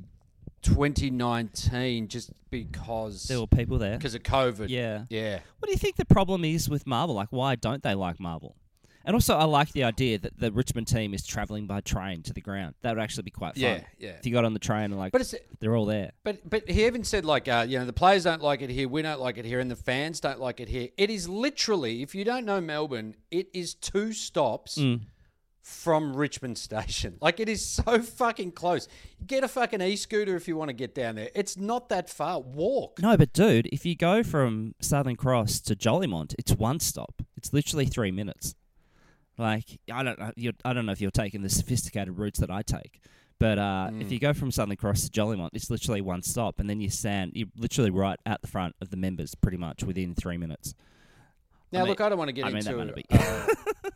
2019, 0.61 2.07
just 2.07 2.31
because 2.49 3.23
there 3.23 3.39
were 3.39 3.47
people 3.47 3.77
there. 3.77 3.97
because 3.97 4.15
of 4.15 4.23
COVID. 4.23 4.69
Yeah. 4.69 5.05
yeah. 5.09 5.39
What 5.59 5.67
do 5.67 5.71
you 5.71 5.77
think 5.77 5.95
the 5.95 6.05
problem 6.05 6.43
is 6.45 6.69
with 6.69 6.85
Marvel? 6.87 7.15
Like, 7.15 7.29
why 7.31 7.55
don't 7.55 7.83
they 7.83 7.95
like 7.95 8.19
Marvel? 8.19 8.55
And 9.05 9.15
also, 9.15 9.37
I 9.37 9.45
like 9.45 9.71
the 9.71 9.85
idea 9.85 10.17
that 10.19 10.37
the 10.37 10.51
Richmond 10.51 10.87
team 10.89 11.13
is 11.13 11.25
travelling 11.25 11.65
by 11.65 11.79
train 11.79 12.23
to 12.23 12.33
the 12.33 12.41
ground. 12.41 12.75
That 12.81 12.93
would 12.93 13.01
actually 13.01 13.23
be 13.23 13.31
quite 13.31 13.53
fun. 13.53 13.63
Yeah, 13.63 13.79
yeah. 13.97 14.09
If 14.19 14.25
you 14.25 14.33
got 14.33 14.43
on 14.43 14.53
the 14.53 14.59
train 14.59 14.83
and 14.85 14.97
like 14.97 15.13
But 15.13 15.33
they're 15.61 15.77
all 15.77 15.85
there. 15.85 16.11
but 16.25 16.41
but 16.49 16.69
he 16.69 16.85
even 16.85 17.05
said 17.05 17.23
like 17.23 17.47
uh, 17.47 17.65
you 17.65 17.79
know 17.79 17.85
the 17.85 17.93
players 17.93 18.25
don't 18.25 18.41
like 18.41 18.61
it 18.61 18.69
here, 18.69 18.89
we 18.89 19.01
don't 19.01 19.21
like 19.21 19.37
it 19.37 19.45
here, 19.45 19.61
and 19.61 19.71
the 19.71 19.77
fans 19.77 20.19
don't 20.19 20.41
like 20.41 20.59
it 20.59 20.67
here. 20.67 20.89
It 20.97 21.09
is 21.09 21.29
literally, 21.29 22.01
if 22.01 22.13
you 22.15 22.25
don't 22.25 22.43
know 22.43 22.59
Melbourne, 22.59 23.15
it 23.31 23.47
is 23.53 23.75
two 23.75 24.11
stops. 24.11 24.77
From 25.69 26.15
Richmond 26.15 26.57
Station. 26.57 27.17
Like, 27.21 27.41
it 27.41 27.49
is 27.49 27.65
so 27.65 28.01
fucking 28.01 28.53
close. 28.53 28.87
Get 29.25 29.43
a 29.43 29.49
fucking 29.49 29.81
e 29.81 29.97
scooter 29.97 30.35
if 30.37 30.47
you 30.47 30.55
want 30.55 30.69
to 30.69 30.73
get 30.73 30.95
down 30.95 31.15
there. 31.15 31.29
It's 31.35 31.57
not 31.57 31.89
that 31.89 32.09
far. 32.09 32.39
Walk. 32.39 32.99
No, 33.01 33.17
but 33.17 33.33
dude, 33.33 33.67
if 33.73 33.85
you 33.85 33.93
go 33.95 34.23
from 34.23 34.75
Southern 34.79 35.17
Cross 35.17 35.59
to 35.61 35.75
Jolimont, 35.75 36.33
it's 36.39 36.53
one 36.53 36.79
stop. 36.79 37.21
It's 37.35 37.51
literally 37.51 37.85
three 37.85 38.11
minutes. 38.11 38.55
Like 39.37 39.79
I 39.91 40.03
don't 40.03 40.17
know, 40.17 40.31
you're, 40.37 40.53
I 40.63 40.71
don't 40.73 40.85
know 40.85 40.93
if 40.93 41.01
you're 41.01 41.11
taking 41.11 41.41
the 41.41 41.49
sophisticated 41.49 42.17
routes 42.17 42.39
that 42.39 42.49
I 42.49 42.61
take, 42.61 43.01
But 43.37 43.59
uh, 43.59 43.89
Mm. 43.91 44.01
if 44.01 44.11
you 44.11 44.19
go 44.19 44.33
from 44.33 44.51
Southern 44.51 44.77
Cross 44.77 45.09
to 45.09 45.11
Jolimont, 45.21 45.49
it's 45.53 45.69
literally 45.69 46.01
one 46.01 46.21
stop, 46.23 46.59
and 46.61 46.69
then 46.69 46.79
you 46.79 46.89
stand. 46.89 47.33
You're 47.35 47.49
literally 47.57 47.91
right 47.91 48.19
at 48.25 48.41
the 48.41 48.47
front 48.47 48.75
of 48.81 48.89
the 48.89 48.97
members, 48.97 49.35
pretty 49.35 49.57
much 49.57 49.83
within 49.83 50.15
three 50.15 50.37
minutes. 50.37 50.73
Now, 51.73 51.79
mean- 51.81 51.89
look, 51.89 52.01
I 52.01 52.07
don't 52.09 52.17
want 52.17 52.29
to 52.29 52.33
get 52.33 52.45
I 52.45 52.51
mean 52.51 52.63
that 52.63 52.73
into. 52.77 52.95
might 52.95 53.05
uh, 53.11 53.86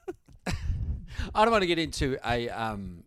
I 1.35 1.43
don't 1.43 1.51
want 1.51 1.61
to 1.63 1.67
get 1.67 1.79
into 1.79 2.17
a 2.25 2.49
um, 2.49 3.03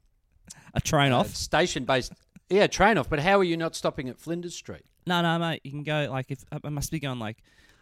A 0.75 0.81
train 0.81 1.13
uh, 1.13 1.19
off? 1.21 1.35
station-based. 1.35 2.13
Yeah, 2.51 2.67
train 2.67 2.99
off. 2.99 3.09
But 3.09 3.21
how 3.21 3.39
are 3.39 3.45
you 3.45 3.57
not 3.57 3.75
stopping 3.75 4.09
at 4.09 4.19
Flinders 4.19 4.55
Street? 4.55 4.85
No, 5.07 5.23
no, 5.23 5.39
mate. 5.39 5.61
You 5.65 5.71
can 5.71 5.83
go 5.83 6.09
like 6.11 6.31
if 6.31 6.45
I 6.63 6.69
must 6.69 6.91
be 6.91 6.99
going 7.01 7.19
like, 7.19 7.39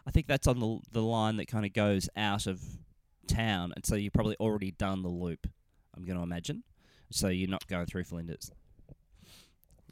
I 0.07 0.11
think 0.11 0.27
that's 0.27 0.47
on 0.47 0.59
the 0.61 0.79
the 0.93 1.03
line 1.03 1.37
that 1.37 1.47
kind 1.47 1.65
of 1.65 1.73
goes 1.73 2.09
out 2.17 2.47
of 2.47 2.61
town, 3.29 3.73
and 3.77 3.85
so 3.87 3.95
you've 3.95 4.13
probably 4.13 4.37
already 4.41 4.73
done 4.73 5.03
the 5.03 5.09
loop. 5.09 5.47
I'm 5.97 6.05
going 6.05 6.17
to 6.17 6.23
imagine. 6.23 6.63
So 7.11 7.29
you're 7.29 7.51
not 7.51 7.67
going 7.69 7.87
through 7.87 8.05
Flinders. 8.05 8.51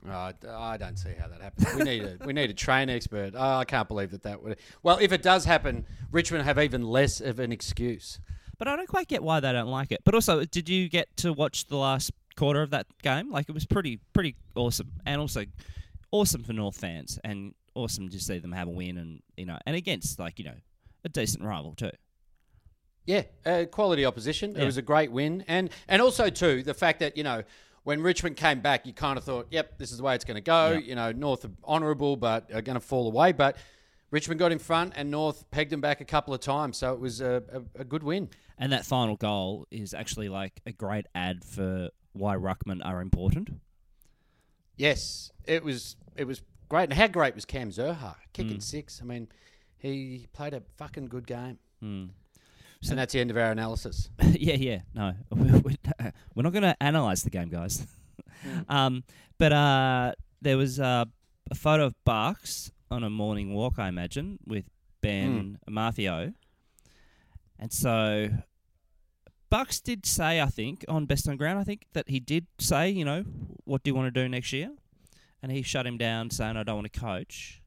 I- 0.08 0.32
I 0.48 0.76
don't 0.78 0.96
see 0.98 1.12
how 1.18 1.28
that 1.28 1.42
happens. 1.42 1.74
We 1.74 1.82
need 1.84 2.02
a 2.02 2.16
we 2.24 2.32
need 2.32 2.48
a 2.50 2.54
train 2.54 2.88
expert. 2.88 3.34
Oh, 3.36 3.58
I 3.58 3.64
can't 3.64 3.86
believe 3.86 4.10
that 4.12 4.22
that 4.22 4.42
would. 4.42 4.56
Well, 4.82 4.96
if 5.00 5.12
it 5.12 5.22
does 5.22 5.44
happen, 5.44 5.84
Richmond 6.10 6.44
have 6.44 6.58
even 6.58 6.82
less 6.82 7.20
of 7.20 7.38
an 7.38 7.52
excuse. 7.52 8.18
But 8.60 8.68
I 8.68 8.76
don't 8.76 8.88
quite 8.88 9.08
get 9.08 9.22
why 9.22 9.40
they 9.40 9.50
don't 9.52 9.68
like 9.68 9.90
it. 9.90 10.02
But 10.04 10.14
also, 10.14 10.44
did 10.44 10.68
you 10.68 10.90
get 10.90 11.08
to 11.16 11.32
watch 11.32 11.66
the 11.66 11.78
last 11.78 12.12
quarter 12.36 12.60
of 12.60 12.68
that 12.70 12.86
game? 13.02 13.32
Like 13.32 13.48
it 13.48 13.52
was 13.52 13.64
pretty 13.64 14.00
pretty 14.12 14.36
awesome, 14.54 14.92
and 15.06 15.18
also 15.18 15.46
awesome 16.12 16.44
for 16.44 16.52
North 16.52 16.76
fans, 16.76 17.18
and 17.24 17.54
awesome 17.74 18.10
to 18.10 18.20
see 18.20 18.38
them 18.38 18.52
have 18.52 18.68
a 18.68 18.70
win, 18.70 18.98
and 18.98 19.22
you 19.38 19.46
know, 19.46 19.56
and 19.64 19.74
against 19.74 20.18
like 20.18 20.38
you 20.38 20.44
know 20.44 20.56
a 21.04 21.08
decent 21.08 21.42
rival 21.42 21.74
too. 21.74 21.90
Yeah, 23.06 23.22
uh, 23.46 23.64
quality 23.64 24.04
opposition. 24.04 24.54
It 24.54 24.66
was 24.66 24.76
a 24.76 24.82
great 24.82 25.10
win, 25.10 25.42
and 25.48 25.70
and 25.88 26.02
also 26.02 26.28
too 26.28 26.62
the 26.62 26.74
fact 26.74 27.00
that 27.00 27.16
you 27.16 27.24
know 27.24 27.42
when 27.84 28.02
Richmond 28.02 28.36
came 28.36 28.60
back, 28.60 28.84
you 28.84 28.92
kind 28.92 29.16
of 29.16 29.24
thought, 29.24 29.46
yep, 29.50 29.78
this 29.78 29.90
is 29.90 29.96
the 29.96 30.04
way 30.04 30.14
it's 30.14 30.26
going 30.26 30.34
to 30.34 30.42
go. 30.42 30.72
Yeah. 30.72 30.78
You 30.80 30.94
know, 30.96 31.12
North 31.12 31.46
are 31.46 31.50
honourable, 31.64 32.14
but 32.14 32.52
are 32.52 32.60
going 32.60 32.74
to 32.74 32.80
fall 32.80 33.06
away. 33.06 33.32
But 33.32 33.56
Richmond 34.10 34.38
got 34.38 34.52
in 34.52 34.58
front, 34.58 34.94
and 34.96 35.10
North 35.10 35.50
pegged 35.50 35.70
them 35.70 35.80
back 35.80 36.00
a 36.00 36.04
couple 36.04 36.34
of 36.34 36.40
times, 36.40 36.76
so 36.76 36.92
it 36.92 37.00
was 37.00 37.20
a, 37.20 37.42
a, 37.52 37.80
a 37.80 37.84
good 37.84 38.02
win. 38.02 38.28
And 38.60 38.70
that 38.72 38.84
final 38.84 39.16
goal 39.16 39.66
is 39.70 39.94
actually 39.94 40.28
like 40.28 40.60
a 40.66 40.72
great 40.72 41.06
ad 41.14 41.44
for 41.44 41.88
why 42.12 42.36
ruckman 42.36 42.80
are 42.84 43.00
important. 43.00 43.48
Yes, 44.76 45.30
it 45.46 45.64
was 45.64 45.96
it 46.16 46.26
was 46.26 46.42
great. 46.68 46.84
And 46.84 46.92
how 46.92 47.06
great 47.06 47.34
was 47.34 47.44
Cam 47.44 47.70
Zurhaar 47.70 48.16
kicking 48.32 48.58
Mm. 48.58 48.62
six? 48.62 49.00
I 49.02 49.04
mean, 49.06 49.28
he 49.78 50.26
played 50.32 50.54
a 50.54 50.62
fucking 50.76 51.06
good 51.08 51.26
game. 51.26 51.58
So 52.82 52.90
and 52.92 52.98
that's 52.98 53.12
the 53.14 53.20
end 53.20 53.30
of 53.30 53.36
our 53.38 53.50
analysis. 53.50 54.10
yeah, 54.22 54.54
yeah. 54.54 54.80
No, 54.94 55.14
we're 55.32 56.42
not 56.42 56.52
going 56.52 56.62
to 56.62 56.76
analyze 56.82 57.22
the 57.22 57.30
game, 57.30 57.48
guys. 57.48 57.86
um, 58.68 59.04
but 59.38 59.52
uh, 59.52 60.12
there 60.42 60.56
was 60.58 60.78
uh, 60.80 61.04
a 61.50 61.54
photo 61.54 61.86
of 61.86 61.94
Barks 62.04 62.70
on 62.90 63.04
a 63.04 63.10
morning 63.10 63.54
walk, 63.54 63.78
I 63.78 63.88
imagine, 63.88 64.38
with 64.46 64.64
Ben 65.02 65.58
Amarfio. 65.68 66.34
And 67.58 67.70
so 67.72 68.28
Bucks 69.50 69.80
did 69.80 70.06
say, 70.06 70.40
I 70.40 70.46
think, 70.46 70.84
on 70.88 71.06
Best 71.06 71.28
on 71.28 71.36
Ground, 71.36 71.58
I 71.58 71.64
think, 71.64 71.86
that 71.92 72.08
he 72.08 72.20
did 72.20 72.46
say, 72.58 72.88
you 72.88 73.04
know, 73.04 73.24
what 73.64 73.82
do 73.82 73.90
you 73.90 73.94
want 73.94 74.12
to 74.12 74.22
do 74.22 74.28
next 74.28 74.52
year? 74.52 74.70
And 75.42 75.50
he 75.50 75.62
shut 75.62 75.86
him 75.86 75.98
down 75.98 76.30
saying, 76.30 76.56
I 76.56 76.62
don't 76.62 76.76
want 76.76 76.92
to 76.92 77.00
coach. 77.00 77.60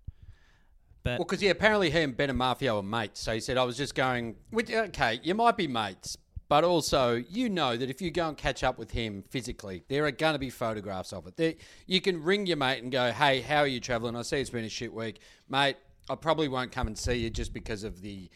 But 1.04 1.20
Well, 1.20 1.26
because 1.26 1.44
yeah, 1.44 1.52
apparently 1.52 1.90
he 1.90 2.00
and 2.00 2.16
Ben 2.16 2.30
Amarfio 2.30 2.78
are 2.78 2.84
mates. 2.84 3.20
So 3.20 3.34
he 3.34 3.42
said, 3.42 3.58
I 3.58 3.64
was 3.64 3.76
just 3.76 3.96
going, 3.96 4.36
okay, 4.56 5.20
you 5.24 5.36
might 5.36 5.58
be 5.58 5.68
mates, 5.68 6.18
but 6.48 6.64
also 6.64 7.16
you 7.30 7.50
know 7.50 7.76
that 7.76 7.90
if 7.90 8.02
you 8.02 8.12
go 8.12 8.30
and 8.30 8.38
catch 8.38 8.64
up 8.64 8.78
with 8.78 8.92
him 8.92 9.24
physically, 9.30 9.84
there 9.90 10.06
are 10.06 10.12
going 10.12 10.34
to 10.34 10.40
be 10.40 10.50
photographs 10.50 11.12
of 11.12 11.28
it. 11.28 11.36
There, 11.36 11.56
you 11.88 12.00
can 12.00 12.24
ring 12.24 12.46
your 12.46 12.58
mate 12.58 12.82
and 12.82 12.92
go, 12.92 13.12
hey, 13.12 13.42
how 13.42 13.58
are 13.58 13.68
you 13.68 13.82
travelling? 13.82 14.16
I 14.16 14.22
see 14.22 14.40
it's 14.40 14.50
been 14.50 14.64
a 14.64 14.70
shit 14.70 14.94
week. 14.94 15.20
Mate, 15.50 15.76
I 16.10 16.16
probably 16.16 16.48
won't 16.48 16.72
come 16.72 16.88
and 16.88 16.98
see 16.98 17.16
you 17.16 17.30
just 17.30 17.54
because 17.54 17.84
of 17.84 18.02
the 18.02 18.30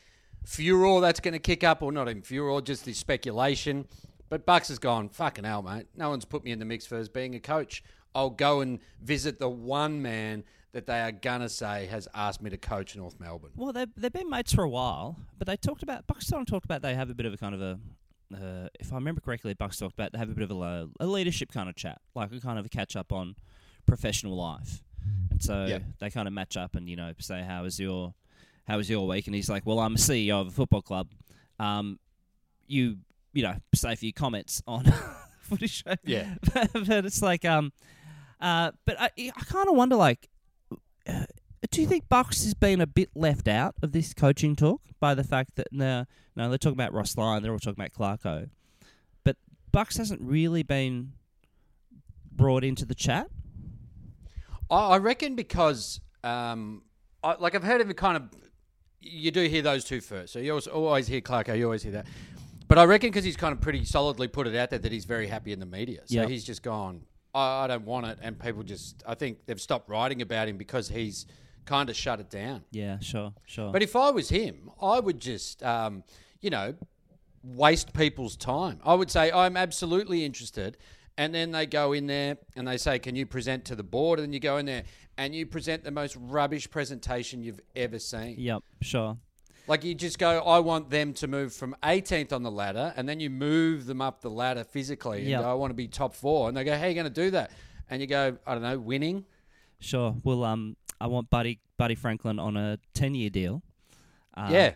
furor 0.47 1.01
that's 1.01 1.19
going 1.19 1.33
to 1.33 1.39
kick 1.39 1.63
up, 1.63 1.81
or 1.83 1.91
not 1.91 2.09
even 2.09 2.21
furor, 2.21 2.61
just 2.61 2.85
the 2.85 2.93
speculation. 2.93 3.85
But 4.29 4.45
Bucks 4.45 4.69
has 4.69 4.79
gone, 4.79 5.09
fucking 5.09 5.43
hell, 5.43 5.61
mate. 5.61 5.87
No 5.95 6.09
one's 6.09 6.25
put 6.25 6.43
me 6.43 6.51
in 6.51 6.59
the 6.59 6.65
mix 6.65 6.85
for 6.85 6.95
as 6.97 7.09
being 7.09 7.35
a 7.35 7.39
coach. 7.39 7.83
I'll 8.15 8.29
go 8.29 8.61
and 8.61 8.79
visit 9.01 9.39
the 9.39 9.49
one 9.49 10.01
man 10.01 10.43
that 10.71 10.85
they 10.85 10.99
are 10.99 11.11
gonna 11.11 11.49
say 11.49 11.85
has 11.87 12.07
asked 12.13 12.41
me 12.41 12.49
to 12.49 12.57
coach 12.57 12.95
North 12.95 13.19
Melbourne. 13.19 13.51
Well, 13.55 13.71
they've, 13.73 13.89
they've 13.95 14.11
been 14.11 14.29
mates 14.29 14.53
for 14.53 14.63
a 14.63 14.69
while, 14.69 15.17
but 15.37 15.47
they 15.47 15.55
talked 15.55 15.81
about 15.83 16.07
Buxton 16.07 16.45
talked 16.45 16.65
about 16.65 16.81
they 16.81 16.93
have 16.95 17.09
a 17.09 17.13
bit 17.15 17.25
of 17.25 17.33
a 17.33 17.37
kind 17.37 17.55
of 17.55 17.61
a, 17.61 17.79
uh, 18.35 18.67
if 18.79 18.91
I 18.91 18.95
remember 18.95 19.21
correctly, 19.21 19.53
Bucks 19.53 19.77
talked 19.77 19.93
about 19.93 20.11
they 20.11 20.17
have 20.17 20.29
a 20.29 20.33
bit 20.33 20.49
of 20.49 20.51
a, 20.61 20.89
a 20.99 21.05
leadership 21.05 21.51
kind 21.51 21.69
of 21.69 21.75
chat, 21.75 22.01
like 22.15 22.31
a 22.33 22.39
kind 22.39 22.59
of 22.59 22.65
a 22.65 22.69
catch 22.69 22.95
up 22.95 23.11
on 23.13 23.35
professional 23.85 24.35
life, 24.35 24.83
and 25.31 25.41
so 25.41 25.65
Yep. 25.65 25.83
they 25.99 26.09
kind 26.09 26.27
of 26.27 26.33
match 26.33 26.57
up 26.57 26.75
and 26.75 26.89
you 26.89 26.95
know 26.95 27.13
say 27.19 27.41
how 27.43 27.63
was 27.63 27.79
your 27.79 28.13
how 28.67 28.77
was 28.77 28.89
your 28.89 29.07
week, 29.07 29.27
and 29.27 29.35
he's 29.35 29.49
like, 29.49 29.65
well, 29.65 29.79
I'm 29.79 29.95
a 29.95 29.97
CEO 29.99 30.41
of 30.41 30.47
a 30.47 30.51
football 30.51 30.81
club, 30.81 31.07
um, 31.59 31.99
you 32.67 32.97
you 33.33 33.43
know 33.43 33.55
say 33.73 33.93
a 33.93 33.95
few 33.95 34.13
comments 34.13 34.61
on 34.67 34.85
footy 35.41 35.67
show, 35.67 35.95
Yeah. 36.03 36.35
but 36.53 37.05
it's 37.05 37.21
like 37.21 37.45
um, 37.45 37.71
uh, 38.41 38.71
but 38.85 38.99
I 38.99 39.09
I 39.17 39.43
kind 39.45 39.67
of 39.69 39.75
wonder 39.75 39.95
like 39.95 40.27
uh, 41.07 41.25
do 41.71 41.81
you 41.81 41.87
think 41.87 42.07
Bucks 42.09 42.43
has 42.43 42.53
been 42.53 42.81
a 42.81 42.87
bit 42.87 43.09
left 43.15 43.47
out 43.47 43.75
of 43.81 43.91
this 43.91 44.13
coaching 44.13 44.55
talk 44.55 44.81
by 44.99 45.13
the 45.13 45.23
fact 45.23 45.55
that 45.55 45.67
no, 45.71 46.05
no, 46.35 46.49
they're 46.49 46.57
talking 46.57 46.75
about 46.77 46.93
Ross 46.93 47.17
Lyon, 47.17 47.41
they're 47.43 47.51
all 47.51 47.59
talking 47.59 47.83
about 47.83 47.93
Clarko, 47.93 48.49
but 49.23 49.37
Bucks 49.71 49.97
hasn't 49.97 50.21
really 50.21 50.63
been 50.63 51.13
brought 52.31 52.63
into 52.63 52.85
the 52.85 52.95
chat. 52.95 53.27
I, 54.69 54.89
I 54.89 54.97
reckon 54.97 55.35
because, 55.35 55.99
um, 56.23 56.83
I, 57.23 57.35
like 57.39 57.55
I've 57.55 57.63
heard 57.63 57.81
of 57.81 57.89
it 57.89 57.97
kind 57.97 58.17
of, 58.17 58.23
you 59.09 59.31
do 59.31 59.47
hear 59.47 59.61
those 59.61 59.83
two 59.83 60.01
first. 60.01 60.33
So 60.33 60.39
you 60.39 60.51
always, 60.51 60.67
always 60.67 61.07
hear 61.07 61.21
Clarko, 61.21 61.57
you 61.57 61.65
always 61.65 61.83
hear 61.83 61.93
that. 61.93 62.05
But 62.67 62.77
I 62.77 62.83
reckon 62.83 63.09
because 63.09 63.23
he's 63.23 63.37
kind 63.37 63.53
of 63.53 63.61
pretty 63.61 63.85
solidly 63.85 64.27
put 64.27 64.45
it 64.47 64.55
out 64.55 64.69
there 64.69 64.79
that 64.79 64.91
he's 64.91 65.05
very 65.05 65.27
happy 65.27 65.53
in 65.53 65.59
the 65.59 65.65
media. 65.65 66.01
So 66.05 66.15
Yep. 66.21 66.29
he's 66.29 66.43
just 66.43 66.63
gone, 66.63 67.01
I, 67.33 67.63
I 67.63 67.67
don't 67.67 67.85
want 67.85 68.07
it. 68.07 68.19
And 68.21 68.37
people 68.39 68.63
just, 68.63 69.03
I 69.07 69.15
think 69.15 69.45
they've 69.45 69.61
stopped 69.61 69.89
writing 69.89 70.21
about 70.21 70.47
him 70.49 70.57
because 70.57 70.89
he's 70.89 71.25
kind 71.65 71.89
of 71.89 71.95
shut 71.95 72.19
it 72.19 72.29
down. 72.29 72.63
Yeah, 72.71 72.99
sure, 72.99 73.33
sure. 73.45 73.71
But 73.71 73.83
if 73.83 73.95
I 73.95 74.09
was 74.11 74.29
him, 74.29 74.69
I 74.81 74.99
would 74.99 75.19
just, 75.21 75.63
um, 75.63 76.03
you 76.41 76.49
know, 76.49 76.75
waste 77.43 77.93
people's 77.93 78.35
time. 78.35 78.79
I 78.85 78.93
would 78.93 79.09
say, 79.11 79.31
I'm 79.31 79.55
absolutely 79.57 80.25
interested. 80.25 80.77
And 81.17 81.33
then 81.33 81.51
they 81.51 81.65
go 81.65 81.93
in 81.93 82.05
there 82.07 82.37
and 82.55 82.67
they 82.67 82.77
say, 82.77 82.99
Can 82.99 83.15
you 83.15 83.25
present 83.25 83.65
to 83.65 83.75
the 83.75 83.83
board? 83.83 84.19
And 84.19 84.27
then 84.27 84.33
you 84.33 84.39
go 84.39 84.57
in 84.57 84.65
there 84.67 84.83
and 85.17 85.33
you 85.35 85.45
present 85.45 85.83
the 85.83 85.91
most 85.91 86.15
rubbish 86.19 86.69
presentation 86.69 87.43
you've 87.43 87.59
ever 87.75 87.99
seen. 87.99 88.35
yep, 88.37 88.63
sure. 88.81 89.17
Like 89.67 89.83
you 89.83 89.93
just 89.95 90.17
go, 90.17 90.39
I 90.39 90.59
want 90.59 90.89
them 90.89 91.13
to 91.15 91.27
move 91.27 91.51
from 91.53 91.75
18th 91.83 92.31
on 92.31 92.41
the 92.43 92.51
ladder, 92.51 92.93
and 92.95 93.07
then 93.09 93.19
you 93.19 93.29
move 93.29 93.85
them 93.85 94.01
up 94.01 94.21
the 94.21 94.29
ladder 94.29 94.63
physically. 94.63 95.19
And 95.19 95.27
Yep. 95.27 95.41
go, 95.41 95.49
I 95.51 95.53
want 95.55 95.71
to 95.71 95.75
be 95.75 95.87
top 95.89 96.13
four. 96.15 96.47
And 96.47 96.55
they 96.55 96.63
go, 96.63 96.77
How 96.77 96.85
are 96.85 96.87
you 96.87 96.93
going 96.93 97.03
to 97.03 97.09
do 97.09 97.31
that? 97.31 97.51
And 97.89 97.99
you 98.01 98.07
go, 98.07 98.37
I 98.47 98.53
don't 98.53 98.63
know, 98.63 98.79
winning. 98.79 99.25
Sure. 99.79 100.15
Well, 100.23 100.43
um, 100.45 100.77
I 101.01 101.07
want 101.07 101.29
Buddy 101.29 101.59
Buddy 101.77 101.95
Franklin 101.95 102.39
on 102.39 102.55
a 102.55 102.79
ten 102.93 103.13
year 103.13 103.29
deal. 103.29 103.61
Uh, 104.35 104.47
Yeah. 104.51 104.73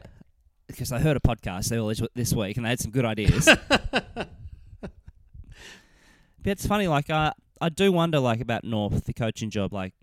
Because 0.68 0.92
I 0.92 1.00
heard 1.00 1.16
a 1.18 1.20
podcast 1.22 2.10
this 2.14 2.34
week 2.34 2.56
and 2.58 2.66
they 2.66 2.70
had 2.70 2.80
some 2.80 2.92
good 2.92 3.04
ideas. 3.06 3.48
but 4.82 4.90
it's 6.46 6.66
funny, 6.66 6.88
like 6.88 7.10
I 7.10 7.34
I 7.60 7.70
do 7.70 7.92
wonder, 7.92 8.20
like 8.20 8.42
about 8.42 8.64
North, 8.64 9.06
the 9.06 9.14
coaching 9.14 9.50
job. 9.50 9.74
Like, 9.74 9.94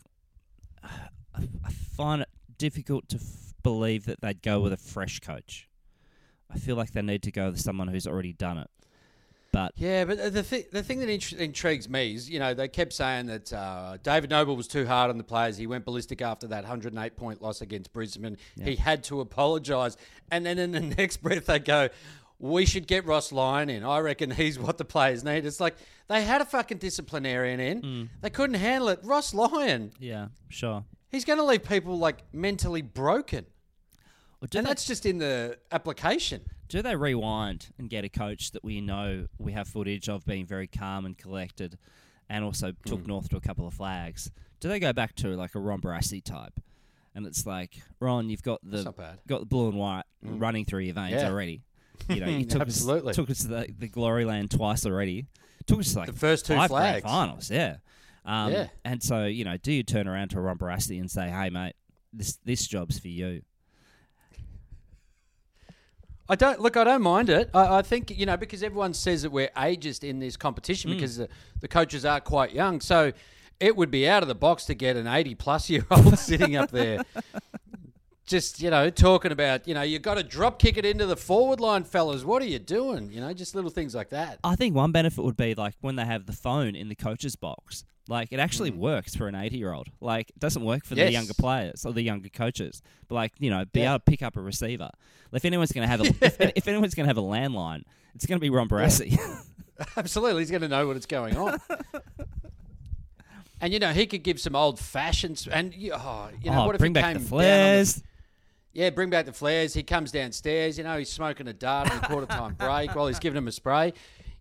I, 0.82 1.48
I 1.64 1.70
find 1.70 2.22
it 2.22 2.28
difficult 2.58 3.08
to 3.10 3.16
f- 3.16 3.54
believe 3.62 4.06
that 4.06 4.20
they'd 4.20 4.42
go 4.42 4.60
with 4.60 4.72
a 4.72 4.76
fresh 4.76 5.20
coach. 5.20 5.68
I 6.50 6.58
feel 6.58 6.76
like 6.76 6.92
they 6.92 7.02
need 7.02 7.22
to 7.24 7.30
go 7.32 7.50
with 7.50 7.60
someone 7.60 7.88
who's 7.88 8.06
already 8.06 8.32
done 8.32 8.58
it. 8.58 8.70
But 9.50 9.72
Yeah, 9.76 10.04
but 10.04 10.32
the 10.32 10.42
th- 10.42 10.70
the 10.70 10.82
thing 10.82 10.98
that 11.00 11.08
int- 11.08 11.32
intrigues 11.32 11.88
me 11.88 12.14
is, 12.14 12.28
you 12.28 12.38
know, 12.38 12.52
they 12.52 12.68
kept 12.68 12.92
saying 12.92 13.26
that 13.26 13.50
uh, 13.52 13.96
David 14.02 14.28
Noble 14.30 14.56
was 14.56 14.68
too 14.68 14.86
hard 14.86 15.10
on 15.10 15.16
the 15.16 15.24
players. 15.24 15.56
He 15.56 15.66
went 15.66 15.86
ballistic 15.86 16.20
after 16.20 16.46
that 16.48 16.64
108 16.64 17.16
point 17.16 17.40
loss 17.40 17.62
against 17.62 17.92
Brisbane. 17.94 18.36
He 18.62 18.76
had 18.76 19.02
to 19.04 19.20
apologise. 19.20 19.96
And 20.30 20.44
then 20.44 20.58
in 20.58 20.72
the 20.72 20.80
next 20.98 21.18
breath, 21.22 21.46
they 21.46 21.58
go, 21.60 21.88
we 22.38 22.64
should 22.66 22.86
get 22.86 23.04
Ross 23.04 23.32
Lyon 23.32 23.68
in. 23.68 23.84
I 23.84 23.98
reckon 23.98 24.30
he's 24.30 24.58
what 24.58 24.78
the 24.78 24.84
players 24.84 25.24
need. 25.24 25.44
It's 25.44 25.60
like 25.60 25.76
they 26.08 26.22
had 26.22 26.40
a 26.40 26.44
fucking 26.44 26.78
disciplinarian 26.78 27.60
in. 27.60 28.10
They 28.20 28.30
couldn't 28.30 28.54
handle 28.56 28.88
it. 28.88 29.00
Ross 29.02 29.34
Lyon, 29.34 29.92
yeah, 29.98 30.28
sure. 30.48 30.84
he's 31.10 31.24
going 31.24 31.38
to 31.38 31.44
leave 31.44 31.64
people 31.64 31.98
like 31.98 32.18
mentally 32.32 32.82
broken. 32.82 33.46
Or 34.40 34.46
do 34.46 34.58
And 34.58 34.66
they- 34.66 34.70
that's 34.70 34.86
just 34.86 35.04
in 35.04 35.18
the 35.18 35.58
application. 35.72 36.42
Do 36.68 36.80
they 36.82 36.94
rewind 36.94 37.68
and 37.78 37.88
get 37.90 38.04
a 38.04 38.08
coach 38.08 38.52
that 38.52 38.62
we 38.62 38.80
know 38.80 39.26
we 39.38 39.52
have 39.52 39.66
footage 39.66 40.08
of 40.08 40.24
being 40.26 40.46
very 40.46 40.66
calm 40.68 41.06
and 41.06 41.16
collected 41.18 41.78
and 42.28 42.44
also 42.44 42.72
took 42.84 43.00
Hmm. 43.00 43.06
North 43.06 43.30
to 43.30 43.36
a 43.36 43.40
couple 43.40 43.66
of 43.66 43.72
flags? 43.74 44.30
Do 44.60 44.68
they 44.68 44.78
go 44.78 44.92
back 44.92 45.14
to 45.16 45.28
like 45.34 45.54
a 45.54 45.58
Ron 45.60 45.80
Barassi 45.80 46.22
type? 46.22 46.60
And 47.14 47.26
it's 47.26 47.46
like, 47.46 47.80
Ron, 48.00 48.28
you've 48.28 48.42
got 48.42 48.60
the 48.62 48.70
That's 48.70 48.84
not 48.84 48.96
bad. 48.96 49.18
got 49.26 49.40
the 49.40 49.46
blue 49.46 49.68
and 49.70 49.78
white 49.78 50.04
running 50.22 50.64
through 50.66 50.80
your 50.80 50.94
veins 50.94 51.12
Yeah. 51.22 51.28
already. 51.30 51.62
You 52.08 52.20
know, 52.20 52.26
he 52.26 52.44
took 52.46 52.62
Absolutely. 52.62 53.10
us 53.10 53.16
took 53.16 53.30
us 53.30 53.38
to 53.42 53.48
the, 53.48 53.68
the 53.78 53.88
glory 53.88 54.24
land 54.24 54.50
twice 54.50 54.84
already. 54.86 55.26
Took 55.66 55.80
us 55.80 55.92
to 55.92 55.98
like 56.00 56.06
The 56.08 56.12
first 56.14 56.46
two 56.46 56.54
five 56.54 56.70
flags. 56.70 57.04
finals, 57.04 57.50
yeah. 57.50 57.76
Um, 58.24 58.52
Yeah. 58.52 58.66
And 58.84 59.02
so 59.02 59.24
you 59.26 59.44
know, 59.44 59.56
do 59.56 59.72
you 59.72 59.82
turn 59.82 60.06
around 60.08 60.28
to 60.30 60.40
Ron 60.40 60.58
Barassi 60.58 60.98
and 61.00 61.10
say, 61.10 61.28
"Hey, 61.30 61.50
mate, 61.50 61.74
this 62.12 62.38
this 62.44 62.66
job's 62.66 62.98
for 62.98 63.08
you"? 63.08 63.42
I 66.30 66.34
don't 66.34 66.60
look. 66.60 66.76
I 66.76 66.84
don't 66.84 67.02
mind 67.02 67.30
it. 67.30 67.48
I, 67.54 67.78
I 67.78 67.82
think 67.82 68.16
you 68.16 68.26
know 68.26 68.36
because 68.36 68.62
everyone 68.62 68.92
says 68.92 69.22
that 69.22 69.30
we're 69.30 69.48
ageist 69.56 70.04
in 70.06 70.18
this 70.18 70.36
competition 70.36 70.90
because 70.90 71.16
the, 71.16 71.28
the 71.60 71.68
coaches 71.68 72.04
are 72.04 72.20
quite 72.20 72.52
young. 72.52 72.80
So 72.82 73.12
it 73.60 73.74
would 73.76 73.90
be 73.90 74.06
out 74.06 74.22
of 74.22 74.28
the 74.28 74.34
box 74.34 74.66
to 74.66 74.74
get 74.74 74.96
an 74.96 75.06
eighty-plus 75.06 75.70
year 75.70 75.86
old 75.90 76.18
sitting 76.18 76.54
up 76.54 76.70
there, 76.70 77.02
just 78.28 78.60
you 78.60 78.70
know 78.70 78.90
talking 78.90 79.32
about 79.32 79.66
you 79.66 79.74
know 79.74 79.82
you 79.82 79.98
got 79.98 80.14
to 80.14 80.22
drop 80.22 80.58
kick 80.58 80.76
it 80.76 80.84
into 80.84 81.06
the 81.06 81.16
forward 81.16 81.60
line, 81.60 81.82
fellas. 81.84 82.24
What 82.24 82.42
are 82.42 82.46
you 82.46 82.58
doing? 82.58 83.10
You 83.10 83.20
know, 83.20 83.32
just 83.32 83.54
little 83.54 83.70
things 83.70 83.94
like 83.94 84.10
that. 84.10 84.38
I 84.44 84.54
think 84.54 84.74
one 84.76 84.92
benefit 84.92 85.24
would 85.24 85.36
be 85.36 85.54
like 85.54 85.74
when 85.80 85.96
they 85.96 86.04
have 86.04 86.26
the 86.26 86.32
phone 86.32 86.76
in 86.76 86.88
the 86.88 86.94
coach's 86.94 87.34
box. 87.36 87.84
Like 88.06 88.28
it 88.32 88.38
actually 88.38 88.70
works 88.70 89.14
for 89.14 89.28
an 89.28 89.34
eighty-year-old. 89.34 89.88
Like 90.00 90.30
it 90.30 90.38
doesn't 90.38 90.64
work 90.64 90.84
for 90.84 90.94
the 90.94 91.02
Mm. 91.02 91.12
Younger 91.12 91.34
players 91.34 91.84
or 91.84 91.92
the 91.92 92.02
younger 92.02 92.28
coaches. 92.28 92.80
But 93.08 93.14
like 93.16 93.32
you 93.38 93.50
know, 93.50 93.64
be 93.72 93.80
Yeah. 93.80 93.90
able 93.94 93.98
to 93.98 94.04
pick 94.04 94.22
up 94.22 94.36
a 94.36 94.40
receiver. 94.40 94.90
If 95.32 95.44
anyone's 95.44 95.72
going 95.72 95.86
to 95.86 95.90
have 95.90 96.00
a 96.00 96.06
if, 96.24 96.40
if 96.56 96.68
anyone's 96.68 96.94
going 96.94 97.04
to 97.04 97.10
have 97.10 97.18
a 97.18 97.22
landline, 97.22 97.82
it's 98.14 98.24
going 98.26 98.38
to 98.38 98.40
be 98.40 98.50
Ron 98.50 98.68
Barassi. 98.68 99.18
Absolutely, 99.96 100.42
he's 100.42 100.50
going 100.50 100.62
to 100.62 100.68
know 100.68 100.86
what's 100.86 101.06
going 101.06 101.36
on. 101.36 101.58
And 103.60 103.72
you 103.72 103.80
know 103.80 103.90
he 103.92 104.06
could 104.06 104.22
give 104.22 104.38
some 104.38 104.54
old 104.54 104.78
fashions, 104.78 105.48
and 105.48 105.74
you, 105.74 105.92
oh, 105.92 106.28
you 106.40 106.52
know 106.52 106.62
oh, 106.62 106.66
what 106.66 106.76
if 106.76 106.78
bring 106.78 106.92
he 106.92 107.00
back 107.00 107.14
came 107.14 107.22
the 107.22 107.28
flares. 107.28 108.02
Yeah, 108.72 108.90
bring 108.90 109.10
back 109.10 109.26
the 109.26 109.32
flares. 109.32 109.74
He 109.74 109.82
comes 109.82 110.12
downstairs. 110.12 110.78
You 110.78 110.84
know, 110.84 110.98
he's 110.98 111.10
smoking 111.10 111.48
a 111.48 111.52
dart 111.52 111.90
in 111.90 111.98
the 112.00 112.06
quarter 112.06 112.26
time 112.26 112.54
break 112.58 112.94
while 112.94 113.06
he's 113.06 113.18
giving 113.18 113.38
him 113.38 113.48
a 113.48 113.52
spray. 113.52 113.92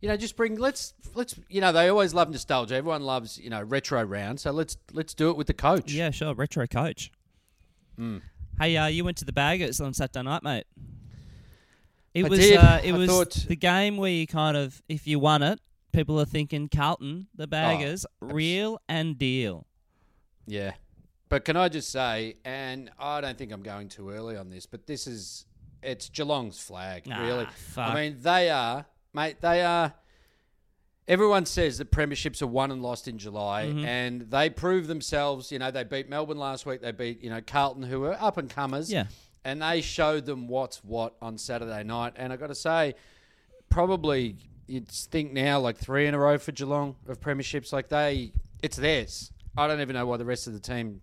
You 0.02 0.10
know, 0.10 0.18
just 0.18 0.36
bring. 0.36 0.58
Let's 0.58 0.94
let's. 1.16 1.34
You 1.50 1.62
know, 1.62 1.72
they 1.72 1.88
always 1.88 2.14
love 2.14 2.30
nostalgia. 2.30 2.76
Everyone 2.76 3.02
loves 3.04 3.40
you 3.40 3.50
know 3.50 3.62
retro 3.64 4.04
round. 4.04 4.40
So 4.40 4.52
let's 4.52 4.78
let's 4.94 5.14
do 5.14 5.30
it 5.32 5.38
with 5.38 5.48
the 5.48 5.54
coach. 5.56 5.92
Yeah, 5.92 6.12
sure. 6.12 6.34
Retro 6.36 6.68
coach. 6.68 7.12
Mm. 8.00 8.22
Hey, 8.60 8.78
uh, 8.78 8.88
you 8.88 9.04
went 9.04 9.18
to 9.18 9.26
the 9.26 9.34
Baggers 9.34 9.80
on 9.82 9.94
Saturday 9.94 10.24
night, 10.24 10.44
mate. 10.44 10.66
It 12.14 12.26
I 12.26 12.30
was 12.30 12.40
did. 12.40 12.58
Uh, 12.58 12.80
it 12.84 12.94
I 12.94 12.98
was 12.98 13.10
thought- 13.10 13.34
the 13.48 13.56
game 13.56 13.98
where 13.98 14.12
you 14.12 14.26
kind 14.28 14.58
of, 14.58 14.82
if 14.90 15.06
you 15.08 15.20
won 15.20 15.44
it, 15.44 15.60
people 15.94 16.20
are 16.20 16.26
thinking 16.26 16.68
Carlton, 16.68 17.28
Oh, 17.28 17.34
the 17.38 17.48
Baggers, 17.48 18.06
real 18.22 18.80
and 18.90 19.18
deal. 19.18 19.68
Yeah. 20.48 20.74
But 21.30 21.44
can 21.46 21.58
I 21.58 21.68
just 21.70 21.90
say, 21.92 22.36
and 22.46 22.90
I 23.00 23.20
don't 23.22 23.38
think 23.38 23.52
I'm 23.52 23.64
going 23.64 23.90
too 23.90 24.10
early 24.10 24.38
on 24.38 24.50
this, 24.50 24.66
but 24.66 24.88
this 24.88 25.08
is 25.08 25.46
it's 25.84 26.10
Geelong's 26.10 26.60
flag, 26.60 27.04
Ah, 27.12 27.22
really. 27.22 27.46
fuck. 27.74 27.90
I 27.90 27.96
mean, 27.96 28.18
they 28.22 28.50
are, 28.50 28.86
mate. 29.14 29.42
They 29.42 29.62
are. 29.64 29.94
Everyone 31.08 31.46
says 31.46 31.78
that 31.78 31.90
premierships 31.92 32.42
are 32.42 32.48
won 32.48 32.70
and 32.72 32.82
lost 32.82 33.08
in 33.08 33.18
July, 33.18 33.66
Mm-hmm. 33.68 33.86
and 33.86 34.22
they 34.30 34.50
prove 34.50 34.88
themselves. 34.88 35.52
You 35.52 35.60
know, 35.60 35.72
they 35.72 35.84
beat 35.86 36.10
Melbourne 36.10 36.38
last 36.38 36.66
week. 36.66 36.82
They 36.82 36.92
beat 36.92 37.22
you 37.24 37.30
know 37.30 37.42
Carlton, 37.46 37.84
who 37.84 38.04
are 38.06 38.18
up 38.20 38.38
and 38.38 38.50
comers. 38.50 38.92
Yeah. 38.92 39.06
and 39.46 39.62
they 39.62 39.80
showed 39.82 40.26
them 40.26 40.48
what's 40.50 40.84
what 40.84 41.16
on 41.22 41.38
Saturday 41.38 41.84
night. 41.84 42.14
And 42.18 42.34
I 42.34 42.36
got 42.38 42.48
to 42.48 42.56
say, 42.56 42.96
probably 43.70 44.36
you'd 44.68 44.90
think 44.90 45.32
now 45.32 45.60
like 45.60 45.78
three 45.78 46.08
in 46.08 46.14
a 46.14 46.20
row 46.20 46.38
for 46.38 46.52
Geelong 46.52 46.96
of 47.08 47.20
premierships. 47.22 47.72
Like 47.72 47.88
they, 47.90 48.34
it's 48.62 48.76
theirs. 48.76 49.32
I 49.56 49.68
don't 49.68 49.80
even 49.82 49.94
know 49.96 50.06
why 50.06 50.18
the 50.18 50.26
rest 50.26 50.48
of 50.48 50.54
the 50.54 50.60
team. 50.60 51.02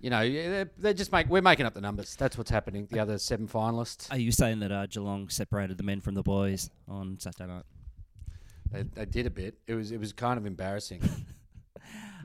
You 0.00 0.10
know, 0.10 0.30
they're, 0.30 0.70
they're 0.78 0.94
just 0.94 1.10
make 1.10 1.28
we're 1.28 1.42
making 1.42 1.66
up 1.66 1.74
the 1.74 1.80
numbers. 1.80 2.14
That's 2.16 2.38
what's 2.38 2.50
happening. 2.50 2.86
The 2.90 3.00
other 3.00 3.18
seven 3.18 3.48
finalists, 3.48 4.10
Are 4.12 4.18
you 4.18 4.30
saying 4.30 4.60
that 4.60 4.70
uh, 4.70 4.86
Geelong 4.86 5.28
separated 5.28 5.76
the 5.76 5.82
men 5.82 6.00
from 6.00 6.14
the 6.14 6.22
boys 6.22 6.70
on 6.86 7.18
Saturday 7.18 7.50
night? 7.52 7.64
they, 8.70 8.82
they 8.82 9.04
did 9.06 9.26
a 9.26 9.30
bit. 9.30 9.58
It 9.66 9.74
was 9.74 9.90
it 9.90 9.98
was 9.98 10.12
kind 10.12 10.38
of 10.38 10.46
embarrassing. 10.46 11.02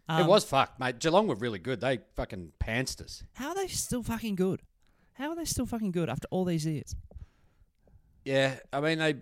Um, 0.10 0.24
it 0.24 0.28
was 0.28 0.44
fucked, 0.44 0.82
mate. 0.82 1.00
Geelong 1.00 1.28
were 1.28 1.36
really 1.36 1.60
good. 1.60 1.80
They 1.80 2.00
fucking 2.18 2.52
pantsed 2.60 3.02
us. 3.02 3.24
How 3.36 3.48
are 3.50 3.56
they 3.56 3.68
still 3.68 4.04
fucking 4.04 4.36
good? 4.36 4.62
How 5.14 5.30
are 5.30 5.36
they 5.38 5.46
still 5.46 5.66
fucking 5.66 5.92
good 5.92 6.10
after 6.10 6.28
all 6.30 6.44
these 6.44 6.66
years? 6.66 6.94
Yeah, 8.26 8.56
I 8.74 8.82
mean 8.82 8.98
they 9.00 9.16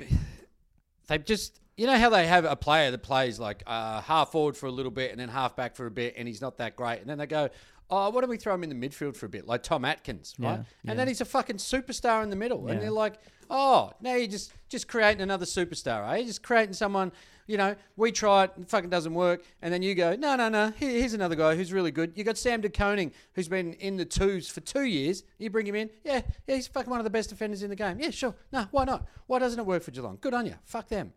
they 1.07 1.19
just 1.19 1.59
you 1.77 1.85
know 1.85 1.97
how 1.97 2.09
they 2.09 2.25
have 2.25 2.45
a 2.45 2.55
player 2.55 2.89
that 2.89 3.03
plays 3.03 3.39
like 3.39 3.61
uh, 3.67 4.01
half 4.01 4.31
forward 4.31 4.57
for 4.57 4.65
a 4.65 4.71
little 4.71 4.91
bit 4.91 5.11
and 5.11 5.19
then 5.19 5.29
half 5.29 5.55
back 5.55 5.75
for 5.75 5.85
a 5.85 5.91
bit 5.91 6.15
and 6.17 6.27
he's 6.27 6.41
not 6.41 6.57
that 6.57 6.75
great 6.75 6.99
and 6.99 7.07
then 7.09 7.17
they 7.17 7.27
go 7.27 7.49
oh 7.91 8.09
why 8.09 8.21
don't 8.21 8.29
we 8.29 8.37
throw 8.37 8.53
him 8.55 8.63
in 8.63 8.69
the 8.69 8.87
midfield 8.89 9.15
for 9.15 9.25
a 9.25 9.29
bit 9.29 9.45
like 9.47 9.61
Tom 9.63 9.85
Atkins 9.85 10.33
right? 10.39 10.51
Yeah, 10.51 10.55
and 10.55 10.65
yeah. 10.85 10.93
then 10.95 11.07
he's 11.07 11.21
a 11.21 11.25
fucking 11.25 11.57
superstar 11.57 12.23
in 12.23 12.29
the 12.29 12.35
middle. 12.35 12.67
And 12.67 12.81
they're 12.81 12.89
like 12.91 13.19
oh 13.49 13.91
now 14.01 14.15
you're 14.15 14.27
just 14.27 14.53
just 14.69 14.87
creating 14.87 15.21
another 15.21 15.45
superstar 15.45 16.09
eh? 16.11 16.17
You're 16.17 16.27
just 16.27 16.41
creating 16.43 16.73
someone 16.73 17.11
you 17.47 17.57
know 17.57 17.75
we 17.97 18.11
try 18.11 18.45
it 18.45 18.51
and 18.55 18.67
fucking 18.69 18.89
doesn't 18.89 19.13
work. 19.13 19.43
And 19.61 19.73
then 19.73 19.81
you 19.81 19.93
go 19.93 20.15
no 20.15 20.35
no 20.35 20.47
no 20.49 20.71
here, 20.71 20.89
here's 20.91 21.13
another 21.13 21.35
guy 21.35 21.55
who's 21.55 21.73
really 21.73 21.91
good. 21.91 22.13
You 22.15 22.23
got 22.23 22.37
Sam 22.37 22.61
De 22.61 22.69
Koning 22.69 23.11
who's 23.33 23.49
been 23.49 23.73
in 23.73 23.97
the 23.97 24.05
twos 24.05 24.47
for 24.49 24.61
two 24.61 24.83
years. 24.83 25.23
You 25.37 25.49
bring 25.49 25.67
him 25.67 25.75
in. 25.75 25.89
Yeah 26.03 26.21
yeah 26.47 26.55
he's 26.55 26.67
fucking 26.67 26.89
one 26.89 26.99
of 26.99 27.03
the 27.03 27.09
best 27.09 27.29
defenders 27.29 27.61
in 27.61 27.69
the 27.69 27.75
game. 27.75 27.99
Yeah 27.99 28.11
sure. 28.11 28.35
No 28.53 28.67
why 28.71 28.85
not? 28.85 29.05
Why 29.27 29.39
doesn't 29.39 29.59
it 29.59 29.65
work 29.65 29.83
for 29.83 29.91
Geelong? 29.91 30.17
Good 30.21 30.33
on 30.33 30.45
you. 30.45 30.55
Fuck 30.63 30.87
them. 30.87 31.13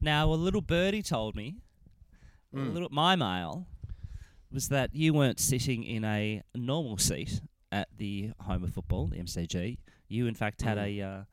Now, 0.00 0.32
a 0.32 0.34
little 0.34 0.60
birdie 0.60 1.02
told 1.02 1.34
me, 1.34 1.56
a 2.54 2.56
Mm. 2.58 2.72
little, 2.72 2.88
my 2.92 3.16
mail 3.16 3.66
was 4.52 4.68
that 4.68 4.94
you 4.94 5.12
weren't 5.14 5.38
sitting 5.40 5.84
in 5.84 6.04
a 6.04 6.42
normal 6.54 6.98
seat 6.98 7.40
at 7.70 7.88
the 7.96 8.30
home 8.40 8.64
of 8.64 8.72
football, 8.72 9.06
the 9.08 9.16
MCG. 9.18 9.78
You, 10.08 10.26
in 10.26 10.34
fact, 10.34 10.62
had 10.62 10.78
Mm. 10.78 10.98
a, 10.98 11.02
uh, 11.02 11.24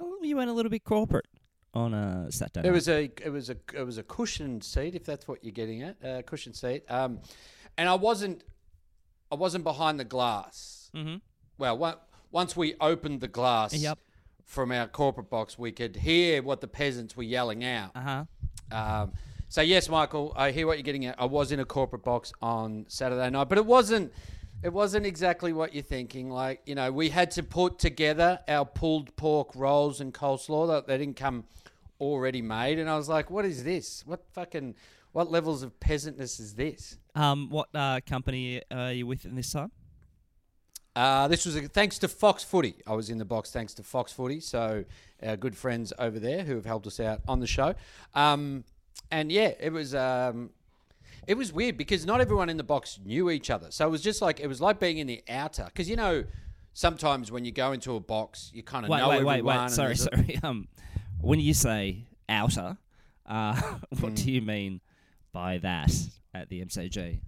oh, 0.00 0.18
you 0.22 0.36
went 0.36 0.50
a 0.50 0.52
little 0.52 0.70
bit 0.70 0.84
corporate 0.84 1.26
on 1.72 1.94
a 1.94 2.30
Saturday 2.30 2.68
It 2.68 2.72
was 2.72 2.88
a 2.88 3.04
it 3.24 3.30
was 3.32 3.50
a 3.50 3.56
it 3.72 3.82
was 3.82 3.98
a 3.98 4.02
cushioned 4.02 4.62
seat, 4.64 4.94
if 4.94 5.04
that's 5.04 5.26
what 5.28 5.42
you're 5.44 5.52
getting 5.52 5.82
at, 5.82 5.96
a 6.02 6.22
cushioned 6.22 6.56
seat. 6.56 6.84
Um, 6.88 7.20
and 7.76 7.88
I 7.88 7.94
wasn't 7.94 8.42
I 9.30 9.34
wasn't 9.36 9.64
behind 9.64 9.98
the 9.98 10.04
glass. 10.04 10.90
Mm-hmm. 10.94 11.16
Well, 11.58 11.82
on- 11.84 11.96
once 12.30 12.56
we 12.56 12.74
opened 12.80 13.20
the 13.20 13.28
glass 13.28 13.72
Yep. 13.74 13.98
from 14.44 14.72
our 14.72 14.86
corporate 14.88 15.30
box, 15.30 15.56
we 15.58 15.70
could 15.72 15.96
hear 15.96 16.42
what 16.42 16.60
the 16.60 16.68
peasants 16.68 17.16
were 17.16 17.22
yelling 17.22 17.64
out. 17.64 17.92
Uh-huh. 17.94 18.24
Um, 18.72 19.12
so 19.54 19.60
yes, 19.60 19.88
Michael, 19.88 20.32
I 20.34 20.50
hear 20.50 20.66
what 20.66 20.78
you're 20.78 20.82
getting 20.82 21.06
at. 21.06 21.14
I 21.16 21.26
was 21.26 21.52
in 21.52 21.60
a 21.60 21.64
corporate 21.64 22.02
box 22.02 22.32
on 22.42 22.86
Saturday 22.88 23.30
night, 23.30 23.48
but 23.48 23.56
it 23.56 23.64
wasn't. 23.64 24.12
It 24.64 24.72
wasn't 24.72 25.06
exactly 25.06 25.52
what 25.52 25.72
you're 25.72 25.84
thinking. 25.84 26.28
Like 26.28 26.62
you 26.66 26.74
know, 26.74 26.90
we 26.90 27.08
had 27.08 27.30
to 27.32 27.44
put 27.44 27.78
together 27.78 28.40
our 28.48 28.64
pulled 28.64 29.14
pork 29.14 29.52
rolls 29.54 30.00
and 30.00 30.12
coleslaw. 30.12 30.66
That 30.66 30.88
they 30.88 30.98
didn't 30.98 31.14
come 31.14 31.44
already 32.00 32.42
made, 32.42 32.80
and 32.80 32.90
I 32.90 32.96
was 32.96 33.08
like, 33.08 33.30
"What 33.30 33.44
is 33.44 33.62
this? 33.62 34.02
What 34.04 34.24
fucking 34.32 34.74
what 35.12 35.30
levels 35.30 35.62
of 35.62 35.78
peasantness 35.78 36.40
is 36.40 36.56
this?" 36.56 36.98
Um, 37.14 37.48
what 37.48 37.68
uh, 37.72 38.00
company 38.04 38.60
are 38.72 38.92
you 38.92 39.06
with 39.06 39.24
in 39.24 39.36
this 39.36 39.52
time? 39.52 39.70
Uh, 40.96 41.28
this 41.28 41.46
was 41.46 41.54
a, 41.54 41.62
thanks 41.68 41.98
to 42.00 42.08
Fox 42.08 42.42
Footy. 42.42 42.74
I 42.88 42.94
was 42.94 43.08
in 43.08 43.18
the 43.18 43.24
box 43.24 43.52
thanks 43.52 43.72
to 43.74 43.84
Fox 43.84 44.12
Footy. 44.12 44.40
So 44.40 44.84
our 45.22 45.36
good 45.36 45.56
friends 45.56 45.92
over 45.96 46.18
there 46.18 46.42
who 46.42 46.56
have 46.56 46.66
helped 46.66 46.88
us 46.88 46.98
out 46.98 47.20
on 47.28 47.38
the 47.38 47.46
show. 47.46 47.74
Um, 48.14 48.64
and 49.10 49.30
yeah, 49.32 49.52
it 49.60 49.72
was 49.72 49.94
um, 49.94 50.50
it 51.26 51.34
was 51.36 51.52
weird 51.52 51.76
because 51.76 52.04
not 52.06 52.20
everyone 52.20 52.48
in 52.48 52.56
the 52.56 52.64
box 52.64 52.98
knew 53.04 53.30
each 53.30 53.50
other. 53.50 53.68
So 53.70 53.86
it 53.86 53.90
was 53.90 54.02
just 54.02 54.20
like 54.22 54.40
it 54.40 54.46
was 54.46 54.60
like 54.60 54.78
being 54.80 54.98
in 54.98 55.06
the 55.06 55.22
outer 55.28 55.64
because 55.66 55.88
you 55.88 55.96
know 55.96 56.24
sometimes 56.72 57.30
when 57.30 57.44
you 57.44 57.52
go 57.52 57.70
into 57.72 57.94
a 57.94 58.00
box 58.00 58.50
you 58.52 58.62
kind 58.62 58.84
of 58.84 58.90
Wait, 58.90 58.98
know 58.98 59.08
wait, 59.08 59.14
everyone. 59.16 59.44
wait, 59.44 59.60
wait. 59.62 59.70
Sorry, 59.70 59.96
sorry. 59.96 60.38
Um, 60.42 60.68
when 61.20 61.40
you 61.40 61.54
say 61.54 62.04
outer, 62.28 62.76
uh, 63.26 63.54
what 64.00 64.10
Hmm. 64.10 64.14
do 64.14 64.30
you 64.32 64.42
mean 64.42 64.80
by 65.32 65.58
that 65.58 65.92
at 66.34 66.48
the 66.48 66.64
MCG? 66.64 67.20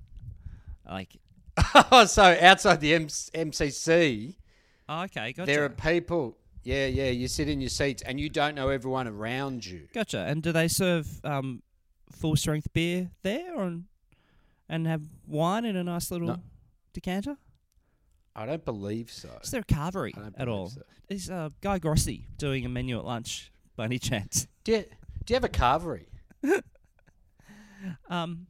Like, 0.89 1.17
oh, 1.93 2.05
so 2.05 2.37
outside 2.41 2.81
the 2.81 2.95
M- 2.95 3.07
MCC, 3.07 4.35
oh, 4.89 5.03
okay, 5.05 5.33
gotcha. 5.33 5.47
there 5.51 5.65
are 5.65 5.69
people. 5.71 6.37
Yeah, 6.67 6.87
yeah. 6.87 7.11
You 7.11 7.29
sit 7.29 7.49
in 7.49 7.61
your 7.61 7.71
seats 7.71 8.03
and 8.03 8.19
you 8.19 8.29
don't 8.29 8.57
know 8.57 8.71
everyone 8.71 9.07
around 9.07 9.65
you. 9.65 9.87
Gotcha. 9.95 10.19
And 10.29 10.43
do 10.43 10.51
they 10.51 10.67
serve 10.67 11.07
um, 11.25 11.63
full 12.11 12.35
strength 12.35 12.73
beer 12.73 13.11
there, 13.23 13.55
or 13.57 13.79
and 14.69 14.87
have 14.89 15.03
wine 15.29 15.65
in 15.65 15.77
a 15.77 15.85
nice 15.85 16.11
little 16.11 16.27
No. 16.27 16.37
decanter? 16.93 17.37
I 18.35 18.47
don't 18.47 18.65
believe 18.65 19.13
so. 19.13 19.29
Is 19.45 19.53
there 19.53 19.61
a 19.61 19.65
carvery 19.65 20.13
at 20.37 20.49
all? 20.49 20.71
so. 20.71 20.83
Is 21.09 21.31
uh, 21.31 21.51
Guy 21.61 21.79
Grossi 21.79 22.27
doing 22.37 22.67
a 22.67 22.69
menu 22.69 22.99
at 22.99 23.05
lunch 23.05 23.53
by 23.77 23.85
any 23.85 24.01
chance? 24.01 24.49
Do 24.65 24.73
you, 24.73 24.85
do 25.25 25.33
you 25.33 25.37
have 25.37 25.45
a 25.45 25.49
carvery? 25.49 26.07
Um, 28.09 28.47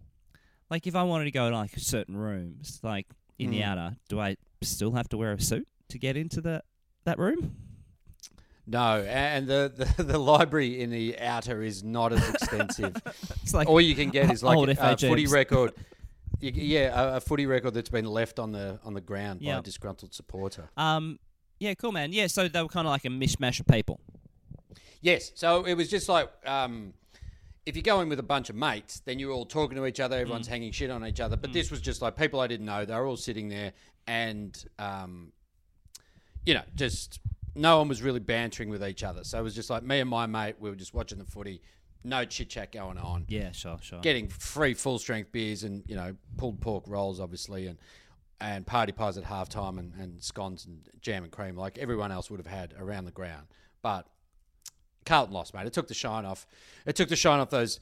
like 0.70 0.86
if 0.86 0.94
I 0.96 1.02
wanted 1.02 1.24
to 1.24 1.30
go 1.30 1.50
to 1.50 1.56
like 1.56 1.72
certain 1.76 2.16
rooms, 2.16 2.80
like 2.82 3.06
in 3.38 3.50
the 3.50 3.60
Mm. 3.60 3.64
outer, 3.66 3.96
do 4.08 4.18
I 4.18 4.36
still 4.62 4.92
have 4.92 5.08
to 5.10 5.18
wear 5.18 5.32
a 5.32 5.40
suit 5.40 5.68
to 5.88 5.98
get 5.98 6.16
into 6.16 6.40
the 6.40 6.62
that 7.04 7.18
room? 7.18 7.54
No, 8.66 9.02
and 9.02 9.46
the, 9.46 9.72
the, 9.96 10.02
the 10.02 10.18
library 10.18 10.80
in 10.80 10.90
the 10.90 11.18
outer 11.20 11.62
is 11.62 11.84
not 11.84 12.12
as 12.12 12.28
extensive. 12.28 12.96
It's 13.42 13.54
like 13.54 13.68
All 13.68 13.80
you 13.80 13.94
can 13.94 14.10
get 14.10 14.30
is 14.32 14.42
like 14.42 14.76
a, 14.76 14.92
a 14.92 14.96
footy 14.96 15.26
record. 15.26 15.72
Yeah, 16.38 17.14
a, 17.14 17.16
a 17.16 17.20
footy 17.20 17.46
record 17.46 17.72
that's 17.72 17.88
been 17.88 18.04
left 18.04 18.38
on 18.38 18.52
the 18.52 18.78
on 18.84 18.92
the 18.92 19.00
ground 19.00 19.40
by 19.42 19.52
a 19.52 19.62
disgruntled 19.62 20.12
supporter. 20.12 20.68
um, 20.76 21.18
yeah, 21.58 21.72
cool 21.72 21.92
man. 21.92 22.12
Yeah, 22.12 22.26
so 22.26 22.46
they 22.46 22.60
were 22.62 22.68
kind 22.68 22.86
of 22.86 22.90
like 22.90 23.06
a 23.06 23.08
mishmash 23.08 23.58
of 23.58 23.66
people. 23.66 24.00
Yes. 25.00 25.32
So 25.34 25.64
it 25.64 25.72
was 25.72 25.88
just 25.88 26.10
like 26.10 26.30
um, 26.44 26.92
if 27.64 27.74
you 27.74 27.80
go 27.80 28.02
in 28.02 28.10
with 28.10 28.18
a 28.18 28.22
bunch 28.22 28.50
of 28.50 28.56
mates, 28.56 29.00
then 29.06 29.18
you're 29.18 29.32
all 29.32 29.46
talking 29.46 29.76
to 29.76 29.86
each 29.86 29.98
other. 29.98 30.18
Everyone's 30.18 30.46
hanging 30.46 30.72
shit 30.72 30.90
on 30.90 31.06
each 31.06 31.20
other. 31.20 31.36
But 31.36 31.54
this 31.54 31.70
was 31.70 31.80
just 31.80 32.02
like 32.02 32.16
people 32.16 32.40
I 32.40 32.46
didn't 32.46 32.66
know. 32.66 32.84
They 32.84 32.94
were 32.94 33.06
all 33.06 33.16
sitting 33.16 33.48
there, 33.48 33.72
and 34.06 34.62
um, 34.78 35.32
you 36.44 36.52
know, 36.52 36.62
just 36.74 37.18
no 37.56 37.78
one 37.78 37.88
was 37.88 38.02
really 38.02 38.20
bantering 38.20 38.68
with 38.68 38.84
each 38.84 39.02
other. 39.02 39.24
So 39.24 39.38
it 39.38 39.42
was 39.42 39.54
just 39.54 39.70
like 39.70 39.82
me 39.82 40.00
and 40.00 40.10
my 40.10 40.26
mate. 40.26 40.56
We 40.58 40.70
were 40.70 40.76
just 40.76 40.94
watching 40.94 41.18
the 41.18 41.24
footy. 41.24 41.62
No 42.04 42.24
chit 42.24 42.50
chat 42.50 42.70
going 42.70 42.98
on. 42.98 43.24
Yeah, 43.28 43.50
sure, 43.52 43.78
sure. 43.80 44.00
Getting 44.00 44.28
free 44.28 44.74
full 44.74 44.98
strength 44.98 45.32
beers 45.32 45.64
and 45.64 45.82
you 45.88 45.96
know 45.96 46.14
pulled 46.36 46.60
pork 46.60 46.84
rolls, 46.86 47.18
obviously, 47.20 47.66
and 47.66 47.78
and 48.40 48.66
party 48.66 48.92
pies 48.92 49.16
at 49.16 49.24
halftime 49.24 49.78
and, 49.78 49.94
and 49.94 50.22
scones 50.22 50.66
and 50.66 50.88
jam 51.00 51.24
and 51.24 51.32
cream 51.32 51.56
like 51.56 51.78
everyone 51.78 52.12
else 52.12 52.30
would 52.30 52.38
have 52.38 52.46
had 52.46 52.74
around 52.78 53.06
the 53.06 53.10
ground. 53.10 53.46
But 53.82 54.06
Carlton 55.06 55.32
lost, 55.34 55.54
mate. 55.54 55.66
It 55.66 55.72
took 55.72 55.88
the 55.88 55.94
shine 55.94 56.24
off. 56.24 56.46
It 56.84 56.96
took 56.96 57.08
the 57.08 57.16
shine 57.16 57.40
off 57.40 57.50
those 57.50 57.80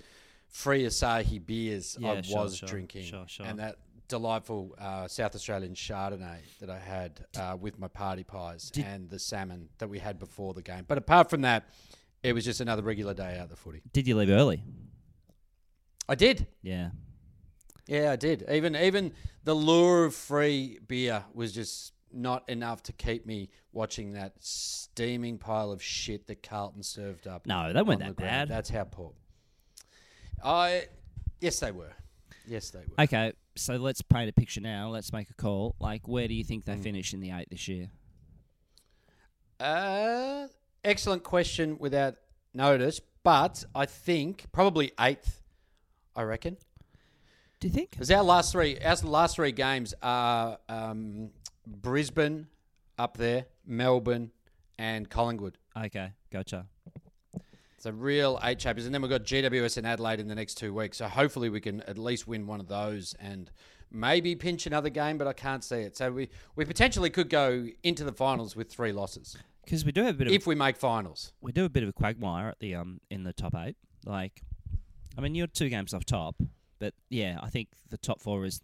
free 0.48 0.84
Asahi 0.84 1.44
beers 1.44 1.96
Yeah, 1.98 2.12
I 2.12 2.20
sure, 2.22 2.42
was 2.44 2.56
sure, 2.56 2.68
drinking, 2.68 3.04
sure, 3.04 3.24
sure. 3.26 3.46
and 3.46 3.58
that 3.58 3.76
delightful 4.08 4.74
uh, 4.78 5.08
South 5.08 5.34
Australian 5.34 5.74
Chardonnay 5.74 6.38
that 6.60 6.70
I 6.70 6.78
had 6.78 7.24
uh, 7.38 7.56
with 7.58 7.78
my 7.78 7.88
party 7.88 8.24
pies 8.24 8.70
and 8.76 9.08
the 9.08 9.18
salmon 9.18 9.68
that 9.78 9.88
we 9.88 9.98
had 9.98 10.18
before 10.18 10.54
the 10.54 10.62
game. 10.62 10.84
But 10.86 10.98
apart 10.98 11.30
from 11.30 11.42
that, 11.42 11.68
it 12.22 12.32
was 12.32 12.44
just 12.44 12.60
another 12.60 12.82
regular 12.82 13.14
day 13.14 13.38
out 13.38 13.50
the 13.50 13.56
footy. 13.56 13.82
Did 13.92 14.06
you 14.06 14.16
leave 14.16 14.30
early? 14.30 14.62
I 16.08 16.14
did. 16.14 16.46
Yeah. 16.62 16.90
Yeah, 17.86 18.12
I 18.12 18.16
did. 18.16 18.44
Even 18.50 18.76
even 18.76 19.12
the 19.44 19.54
lure 19.54 20.04
of 20.04 20.14
free 20.14 20.78
beer 20.86 21.24
was 21.34 21.52
just 21.52 21.92
not 22.12 22.48
enough 22.48 22.82
to 22.84 22.92
keep 22.92 23.26
me 23.26 23.50
watching 23.72 24.12
that 24.12 24.32
steaming 24.38 25.36
pile 25.36 25.72
of 25.72 25.82
shit 25.82 26.26
that 26.28 26.42
Carlton 26.42 26.82
served 26.82 27.26
up. 27.26 27.46
No, 27.46 27.72
they 27.72 27.82
weren't 27.82 28.00
that 28.00 28.16
ground. 28.16 28.48
bad. 28.48 28.48
That's 28.48 28.70
how 28.70 28.84
poor. 28.84 29.12
I 30.42 30.86
yes, 31.40 31.60
they 31.60 31.72
were. 31.72 31.92
Yes, 32.46 32.70
they 32.70 32.80
were. 32.80 33.04
Okay, 33.04 33.32
so 33.56 33.76
let's 33.76 34.02
paint 34.02 34.28
a 34.28 34.32
picture 34.32 34.60
now. 34.60 34.90
Let's 34.90 35.12
make 35.12 35.30
a 35.30 35.34
call. 35.34 35.76
Like, 35.80 36.08
where 36.08 36.28
do 36.28 36.34
you 36.34 36.44
think 36.44 36.64
they 36.64 36.76
finish 36.76 37.12
in 37.14 37.20
the 37.20 37.30
eight 37.30 37.48
this 37.50 37.68
year? 37.68 37.88
Uh, 39.60 40.48
excellent 40.82 41.22
question 41.22 41.78
without 41.78 42.16
notice, 42.52 43.00
but 43.22 43.64
I 43.74 43.86
think 43.86 44.46
probably 44.52 44.92
eighth. 45.00 45.42
I 46.16 46.22
reckon. 46.22 46.56
Do 47.60 47.68
you 47.68 47.74
think? 47.74 47.92
Because 47.92 48.10
our 48.10 48.22
last 48.22 48.52
three, 48.52 48.78
our 48.78 48.94
last 49.04 49.36
three 49.36 49.52
games 49.52 49.94
are 50.02 50.58
um, 50.68 51.30
Brisbane 51.66 52.46
up 52.98 53.16
there, 53.16 53.46
Melbourne, 53.66 54.30
and 54.78 55.08
Collingwood. 55.08 55.58
Okay, 55.76 56.12
gotcha. 56.30 56.66
A 57.86 57.92
real 57.92 58.38
eight 58.42 58.58
chapters, 58.58 58.86
and 58.86 58.94
then 58.94 59.02
we've 59.02 59.10
got 59.10 59.24
GWS 59.24 59.78
in 59.78 59.84
Adelaide 59.84 60.20
in 60.20 60.28
the 60.28 60.34
next 60.34 60.54
two 60.54 60.72
weeks. 60.72 60.98
So 60.98 61.08
hopefully 61.08 61.48
we 61.48 61.60
can 61.60 61.80
at 61.82 61.98
least 61.98 62.26
win 62.26 62.46
one 62.46 62.60
of 62.60 62.68
those 62.68 63.14
and 63.20 63.50
maybe 63.90 64.34
pinch 64.34 64.66
another 64.66 64.90
game, 64.90 65.18
but 65.18 65.26
I 65.26 65.32
can't 65.32 65.62
see 65.62 65.76
it. 65.80 65.96
So 65.96 66.10
we 66.12 66.28
we 66.56 66.64
potentially 66.64 67.10
could 67.10 67.28
go 67.28 67.66
into 67.82 68.04
the 68.04 68.12
finals 68.12 68.56
with 68.56 68.70
three 68.70 68.92
losses 68.92 69.36
Because 69.64 69.84
we 69.84 69.92
do 69.92 70.02
have 70.02 70.14
a 70.14 70.18
bit 70.18 70.26
of 70.28 70.32
if 70.32 70.46
we 70.46 70.54
make 70.54 70.76
finals. 70.76 71.32
we 71.40 71.52
do 71.52 71.64
a 71.64 71.68
bit 71.68 71.82
of 71.82 71.88
a 71.88 71.92
quagmire 71.92 72.48
at 72.48 72.58
the 72.60 72.74
um 72.74 73.00
in 73.10 73.24
the 73.24 73.32
top 73.32 73.54
eight. 73.54 73.76
Like, 74.06 74.42
I 75.16 75.20
mean, 75.20 75.34
you're 75.34 75.46
two 75.46 75.68
games 75.68 75.94
off 75.94 76.04
top, 76.04 76.36
but 76.78 76.94
yeah, 77.08 77.38
I 77.42 77.48
think 77.50 77.68
the 77.90 77.98
top 77.98 78.20
four 78.20 78.44
is 78.44 78.60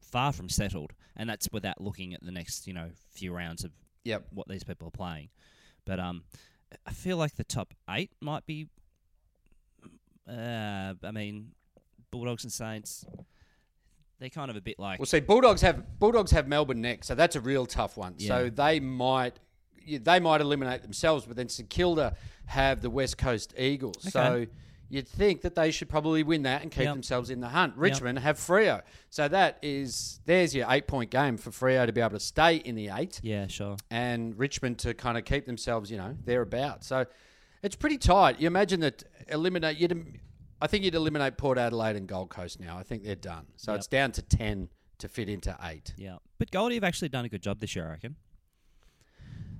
far 0.00 0.32
from 0.32 0.48
settled, 0.48 0.92
and 1.16 1.28
that's 1.28 1.48
without 1.52 1.80
looking 1.80 2.14
at 2.14 2.22
the 2.24 2.32
next 2.32 2.66
you 2.66 2.74
know 2.74 2.90
few 3.12 3.32
rounds 3.34 3.64
of 3.64 3.72
Yep. 4.04 4.26
what 4.30 4.48
these 4.48 4.64
people 4.64 4.86
are 4.88 4.90
playing. 4.90 5.30
But 5.86 5.98
um, 5.98 6.24
I 6.86 6.92
feel 6.92 7.16
like 7.16 7.36
the 7.36 7.44
top 7.44 7.74
eight 7.90 8.10
might 8.20 8.46
be. 8.46 8.68
Uh, 10.28 10.94
I 11.02 11.10
mean, 11.12 11.52
Bulldogs 12.10 12.44
and 12.44 12.52
Saints. 12.52 13.04
They're 14.20 14.30
kind 14.30 14.50
of 14.50 14.56
a 14.56 14.60
bit 14.60 14.78
like 14.78 14.98
Well, 14.98 15.06
see, 15.06 15.20
Bulldogs 15.20 15.60
have 15.62 15.98
Bulldogs 15.98 16.30
have 16.30 16.48
Melbourne 16.48 16.80
next, 16.80 17.08
so 17.08 17.14
that's 17.14 17.36
a 17.36 17.40
real 17.40 17.66
tough 17.66 17.96
one. 17.96 18.18
So 18.18 18.48
they 18.48 18.80
might 18.80 19.38
they 19.86 20.20
might 20.20 20.40
eliminate 20.40 20.82
themselves, 20.82 21.26
but 21.26 21.36
then 21.36 21.48
St 21.48 21.68
Kilda 21.68 22.16
have 22.46 22.80
the 22.80 22.90
West 22.90 23.18
Coast 23.18 23.54
Eagles. 23.58 24.10
So 24.10 24.20
Okay. 24.20 24.50
You'd 24.90 25.08
think 25.08 25.40
that 25.42 25.54
they 25.54 25.70
should 25.70 25.88
probably 25.88 26.22
win 26.22 26.42
that 26.42 26.62
and 26.62 26.70
keep 26.70 26.84
Yep. 26.84 26.94
themselves 26.94 27.30
in 27.30 27.40
the 27.40 27.48
hunt. 27.48 27.74
Richmond 27.76 28.18
have 28.20 28.36
Freo, 28.38 28.82
so 29.10 29.26
that 29.28 29.58
is 29.62 30.20
there's 30.26 30.54
your 30.54 30.66
eight 30.70 30.86
point 30.86 31.10
game 31.10 31.36
for 31.36 31.50
Freo 31.50 31.86
to 31.86 31.92
be 31.92 32.00
able 32.00 32.10
to 32.10 32.20
stay 32.20 32.56
in 32.56 32.74
the 32.74 32.90
eight, 32.94 33.20
yeah, 33.22 33.46
sure. 33.46 33.76
and 33.90 34.38
Richmond 34.38 34.78
to 34.80 34.94
kind 34.94 35.16
of 35.18 35.24
keep 35.24 35.46
themselves, 35.46 35.90
you 35.90 35.96
know, 35.96 36.16
thereabouts. 36.24 36.86
So 36.86 37.06
it's 37.62 37.76
pretty 37.76 37.98
tight. 37.98 38.40
You 38.40 38.46
imagine 38.46 38.80
that 38.80 39.04
eliminate 39.28 39.78
you'd. 39.78 40.20
I 40.60 40.66
think 40.66 40.84
you'd 40.84 40.94
eliminate 40.94 41.36
Port 41.36 41.58
Adelaide 41.58 41.96
and 41.96 42.06
Gold 42.06 42.30
Coast 42.30 42.60
now. 42.60 42.78
I 42.78 42.82
think 42.84 43.02
they're 43.04 43.14
done. 43.16 43.46
So 43.56 43.72
Yep. 43.72 43.78
it's 43.78 43.86
down 43.88 44.12
to 44.12 44.22
ten 44.22 44.68
to 44.98 45.08
fit 45.08 45.28
into 45.28 45.56
eight. 45.62 45.92
Yeah, 45.96 46.18
but 46.38 46.50
Goldie 46.50 46.76
have 46.76 46.84
actually 46.84 47.08
done 47.08 47.24
a 47.24 47.28
good 47.28 47.42
job 47.42 47.58
this 47.60 47.74
year, 47.74 47.86
I 47.86 47.90
reckon. 47.92 48.16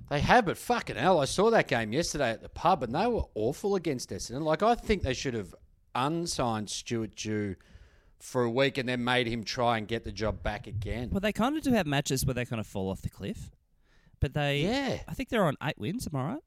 They 0.09 0.19
have, 0.19 0.45
but 0.45 0.57
fucking 0.57 0.95
hell, 0.97 1.19
I 1.19 1.25
saw 1.25 1.49
that 1.49 1.67
game 1.67 1.91
yesterday 1.91 2.29
at 2.31 2.41
the 2.43 2.49
pub, 2.49 2.83
and 2.83 2.93
they 2.93 3.07
were 3.07 3.23
awful 3.33 3.75
against 3.75 4.09
Essendon. 4.11 4.41
Like 4.43 4.61
I 4.61 4.75
think 4.75 5.01
they 5.03 5.13
should 5.15 5.33
have 5.33 5.55
unsigned 5.95 6.69
Stuart 6.69 7.15
Dew 7.15 7.55
for 8.19 8.43
a 8.43 8.49
week 8.49 8.77
and 8.77 8.87
then 8.87 9.03
made 9.03 9.27
him 9.27 9.43
try 9.43 9.77
and 9.77 9.87
get 9.87 10.03
the 10.03 10.11
job 10.11 10.43
back 10.43 10.67
again. 10.67 11.09
Well, 11.11 11.19
they 11.21 11.33
kind 11.33 11.57
of 11.57 11.63
do 11.63 11.71
have 11.73 11.85
matches 11.87 12.25
where 12.25 12.33
they 12.33 12.45
kind 12.45 12.59
of 12.59 12.67
fall 12.67 12.89
off 12.89 13.01
the 13.01 13.09
cliff, 13.09 13.49
but 14.19 14.33
they, 14.33 14.61
Yeah. 14.61 14.99
I 15.07 15.13
think 15.13 15.29
they're 15.29 15.45
on 15.45 15.57
eight 15.63 15.77
wins. 15.77 16.07
Am 16.11 16.15
I 16.19 16.33
right? 16.33 16.43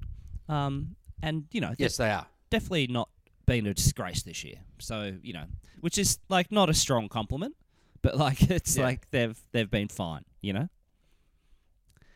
Um, 0.66 0.96
and 1.22 1.44
you 1.52 1.60
know, 1.60 1.74
Yes, 1.78 1.96
they 1.96 2.10
are. 2.10 2.26
definitely 2.50 2.86
not 2.86 3.08
been 3.46 3.66
a 3.66 3.74
disgrace 3.74 4.22
this 4.22 4.44
year. 4.44 4.56
So 4.78 5.16
you 5.22 5.32
know, 5.32 5.44
which 5.80 5.98
is 5.98 6.18
like 6.28 6.52
not 6.52 6.68
a 6.70 6.74
strong 6.74 7.08
compliment, 7.08 7.56
but 8.02 8.16
like 8.16 8.42
it's 8.50 8.76
Yeah. 8.76 8.84
like 8.84 9.10
they've 9.10 9.38
they've 9.52 9.70
been 9.70 9.88
fine. 9.88 10.24
You 10.40 10.52
know. 10.52 10.68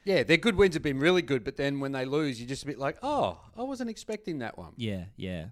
Yeah, 0.04 0.24
their 0.24 0.36
good 0.36 0.56
wins 0.56 0.74
have 0.74 0.82
been 0.82 0.98
really 0.98 1.22
good, 1.22 1.44
but 1.44 1.56
then 1.56 1.78
when 1.78 1.92
they 1.92 2.04
lose, 2.04 2.40
you're 2.40 2.48
just 2.48 2.64
a 2.64 2.66
bit 2.66 2.78
like, 2.78 2.98
oh, 3.02 3.38
I 3.56 3.62
wasn't 3.62 3.88
expecting 3.88 4.38
that 4.40 4.58
one. 4.58 4.72
Yeah, 4.76 5.04
yeah. 5.16 5.46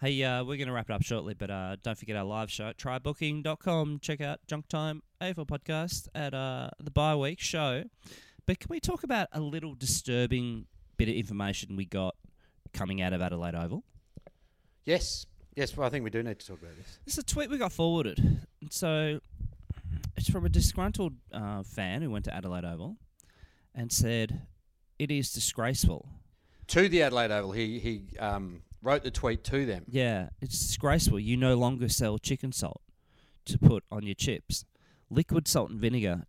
Hey, 0.00 0.22
uh, 0.22 0.44
we're 0.44 0.56
going 0.56 0.68
to 0.68 0.72
wrap 0.72 0.90
it 0.90 0.92
up 0.92 1.02
shortly, 1.02 1.34
but 1.34 1.50
uh, 1.50 1.76
don't 1.82 1.98
forget 1.98 2.16
our 2.16 2.24
live 2.24 2.50
show 2.50 2.68
at 2.68 2.76
trybooking.com. 2.76 3.98
Check 4.00 4.20
out 4.20 4.40
Junk 4.46 4.68
Time 4.68 5.02
AFL 5.20 5.46
podcast 5.46 6.08
at 6.14 6.32
uh, 6.34 6.70
the 6.80 6.90
bye 6.90 7.16
week 7.16 7.40
show. 7.40 7.84
But 8.46 8.60
can 8.60 8.68
we 8.70 8.80
talk 8.80 9.02
about 9.04 9.28
a 9.32 9.40
little 9.40 9.74
disturbing 9.74 10.66
bit 10.96 11.08
of 11.08 11.14
information 11.14 11.76
we 11.76 11.84
got 11.84 12.16
coming 12.72 13.00
out 13.00 13.12
of 13.12 13.20
Adelaide 13.20 13.54
Oval? 13.54 13.84
Yes, 14.84 15.26
yes, 15.54 15.76
well, 15.76 15.86
I 15.86 15.90
think 15.90 16.04
we 16.04 16.10
do 16.10 16.22
need 16.22 16.38
to 16.38 16.46
talk 16.46 16.60
about 16.60 16.76
this. 16.76 16.98
This 17.04 17.14
is 17.14 17.18
a 17.18 17.24
tweet 17.24 17.50
we 17.50 17.58
got 17.58 17.72
forwarded. 17.72 18.46
So 18.70 19.20
it's 20.16 20.28
from 20.28 20.44
a 20.44 20.48
disgruntled 20.48 21.14
uh, 21.32 21.62
fan 21.62 22.02
who 22.02 22.10
went 22.10 22.24
to 22.24 22.34
Adelaide 22.34 22.64
Oval 22.64 22.96
and 23.74 23.92
said, 23.92 24.42
It 24.98 25.10
is 25.10 25.32
disgraceful 25.32 26.08
To 26.68 26.88
the 26.88 27.02
Adelaide 27.02 27.30
Oval, 27.30 27.52
he 27.52 27.78
he 27.78 28.18
um, 28.18 28.62
wrote 28.82 29.02
the 29.02 29.10
tweet 29.10 29.44
to 29.44 29.66
them. 29.66 29.84
Yeah, 29.88 30.30
it's 30.40 30.58
disgraceful. 30.58 31.18
You 31.20 31.36
no 31.36 31.54
longer 31.56 31.88
sell 31.88 32.18
chicken 32.18 32.52
salt 32.52 32.82
to 33.46 33.58
put 33.58 33.84
on 33.90 34.04
your 34.04 34.14
chips. 34.14 34.64
Liquid 35.10 35.46
salt 35.48 35.70
and 35.70 35.80
vinegar 35.80 36.26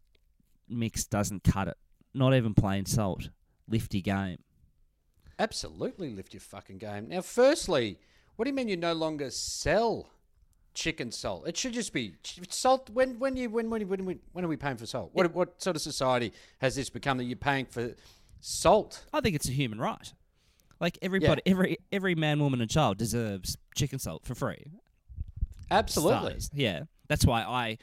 mix 0.67 1.05
doesn't 1.05 1.43
cut 1.43 1.67
it. 1.67 1.77
Not 2.13 2.33
even 2.33 2.53
plain 2.53 2.85
salt. 2.85 3.29
Lift 3.67 3.93
your 3.93 4.01
game. 4.01 4.39
Absolutely 5.39 6.09
lift 6.11 6.33
your 6.33 6.41
fucking 6.41 6.77
game. 6.77 7.09
Now, 7.09 7.21
firstly, 7.21 7.97
what 8.35 8.45
do 8.45 8.49
you 8.49 8.55
mean 8.55 8.67
you 8.67 8.77
no 8.77 8.93
longer 8.93 9.31
sell 9.31 10.09
chicken 10.73 11.11
salt? 11.11 11.47
It 11.47 11.57
should 11.57 11.73
just 11.73 11.93
be 11.93 12.15
salt. 12.49 12.89
When 12.89 13.19
when 13.19 13.35
you 13.37 13.49
when 13.49 13.69
when 13.69 13.87
when, 13.87 14.19
when, 14.31 14.45
are 14.45 14.47
we 14.47 14.57
paying 14.57 14.77
for 14.77 14.85
salt? 14.85 15.11
What 15.13 15.33
what 15.33 15.61
sort 15.61 15.75
of 15.75 15.81
society 15.81 16.33
has 16.59 16.75
this 16.75 16.89
become 16.89 17.17
that 17.17 17.25
you're 17.25 17.35
paying 17.35 17.65
for 17.65 17.93
salt? 18.39 19.03
I 19.13 19.21
think 19.21 19.35
it's 19.35 19.47
a 19.47 19.51
human 19.51 19.79
right. 19.79 20.13
Like 20.79 20.97
everybody, 21.01 21.41
every 21.45 21.77
every 21.91 22.15
man, 22.15 22.39
woman, 22.39 22.59
and 22.61 22.69
child 22.69 22.97
deserves 22.97 23.57
chicken 23.75 23.99
salt 23.99 24.25
for 24.25 24.35
free. 24.35 24.65
Absolutely. 25.71 26.37
Yeah, 26.53 26.83
that's 27.07 27.25
why 27.25 27.41
I 27.43 27.77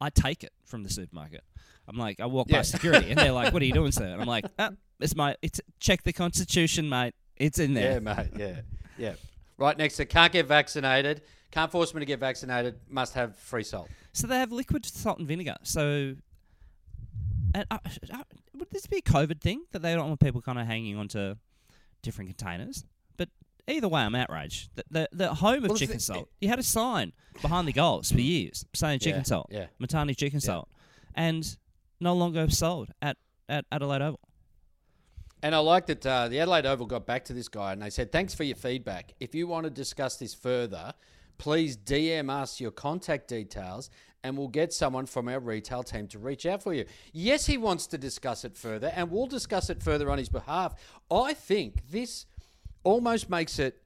I 0.00 0.10
take 0.10 0.44
it 0.44 0.52
from 0.64 0.82
the 0.82 0.90
supermarket. 0.90 1.42
I'm 1.88 1.96
like, 1.96 2.18
I 2.18 2.26
walk 2.26 2.48
Yeah. 2.50 2.56
past 2.58 2.72
security, 2.72 3.10
and 3.10 3.18
they're 3.18 3.32
like, 3.32 3.52
"What 3.52 3.62
are 3.62 3.64
you 3.64 3.72
doing, 3.72 3.92
sir?" 4.00 4.06
And 4.06 4.20
I'm 4.20 4.26
like, 4.26 4.46
ah, 4.58 4.70
"It's 5.00 5.14
my 5.14 5.36
it's 5.42 5.60
check 5.80 6.02
the 6.02 6.12
constitution, 6.12 6.88
mate. 6.88 7.14
It's 7.36 7.58
in 7.58 7.74
there." 7.74 7.92
Yeah, 7.92 7.98
mate. 8.00 8.28
Yeah, 8.36 8.60
yeah. 8.98 9.14
Right 9.58 9.76
next 9.76 9.96
to 9.96 10.04
can't 10.04 10.32
get 10.32 10.46
vaccinated. 10.46 11.22
Can't 11.56 11.72
force 11.72 11.94
me 11.94 12.00
to 12.00 12.04
get 12.04 12.20
vaccinated. 12.20 12.74
Must 12.86 13.14
have 13.14 13.34
free 13.34 13.64
salt. 13.64 13.88
So 14.12 14.26
they 14.26 14.38
have 14.38 14.52
liquid 14.52 14.84
salt 14.84 15.18
and 15.18 15.26
vinegar. 15.26 15.56
So, 15.62 16.14
and, 17.54 17.66
uh, 17.70 17.78
uh, 18.12 18.24
would 18.58 18.70
this 18.70 18.86
be 18.86 18.98
a 18.98 19.00
COVID 19.00 19.40
thing 19.40 19.64
that 19.72 19.80
they 19.80 19.94
don't 19.94 20.06
want 20.06 20.20
people 20.20 20.42
kind 20.42 20.58
of 20.58 20.66
hanging 20.66 20.98
onto 20.98 21.34
different 22.02 22.28
containers? 22.36 22.84
But 23.16 23.30
either 23.66 23.88
way, 23.88 24.02
I'm 24.02 24.14
outraged. 24.14 24.68
The, 24.74 24.84
the, 24.90 25.08
the 25.12 25.34
home 25.34 25.64
of 25.64 25.70
Well, 25.70 25.78
chicken 25.78 25.96
the- 25.96 26.02
salt, 26.02 26.28
you 26.42 26.50
had 26.50 26.58
a 26.58 26.62
sign 26.62 27.14
behind 27.40 27.66
the 27.66 27.72
goals 27.72 28.12
for 28.12 28.20
years 28.20 28.66
saying 28.74 28.98
chicken 28.98 29.20
Yeah, 29.20 29.24
salt, 29.24 29.46
yeah. 29.50 29.66
Mitani 29.80 30.14
chicken 30.14 30.40
salt, 30.40 30.68
and 31.14 31.56
no 32.00 32.14
longer 32.14 32.50
sold 32.50 32.90
at, 33.00 33.16
at 33.48 33.64
Adelaide 33.72 34.02
Oval. 34.02 34.20
And 35.42 35.54
I 35.54 35.58
like 35.60 35.86
that 35.86 36.04
uh, 36.04 36.28
the 36.28 36.38
Adelaide 36.38 36.66
Oval 36.66 36.84
got 36.84 37.06
back 37.06 37.24
to 37.26 37.32
this 37.32 37.48
guy 37.48 37.72
and 37.72 37.80
they 37.80 37.88
said, 37.88 38.12
Thanks 38.12 38.34
for 38.34 38.44
your 38.44 38.56
feedback. 38.56 39.14
If 39.20 39.34
you 39.34 39.46
want 39.46 39.64
to 39.64 39.70
discuss 39.70 40.16
this 40.16 40.34
further, 40.34 40.92
please 41.38 41.76
DM 41.76 42.30
us 42.30 42.60
your 42.60 42.70
contact 42.70 43.28
details 43.28 43.90
and 44.24 44.36
we'll 44.36 44.48
get 44.48 44.72
someone 44.72 45.06
from 45.06 45.28
our 45.28 45.38
retail 45.38 45.82
team 45.82 46.08
to 46.08 46.18
reach 46.18 46.46
out 46.46 46.62
for 46.62 46.74
you. 46.74 46.84
Yes, 47.12 47.46
he 47.46 47.56
wants 47.58 47.86
to 47.88 47.98
discuss 47.98 48.44
it 48.44 48.56
further 48.56 48.92
and 48.94 49.10
we'll 49.10 49.26
discuss 49.26 49.70
it 49.70 49.82
further 49.82 50.10
on 50.10 50.18
his 50.18 50.28
behalf. 50.28 50.74
I 51.10 51.34
think 51.34 51.90
this 51.90 52.26
almost 52.82 53.30
makes 53.30 53.58
it 53.58 53.82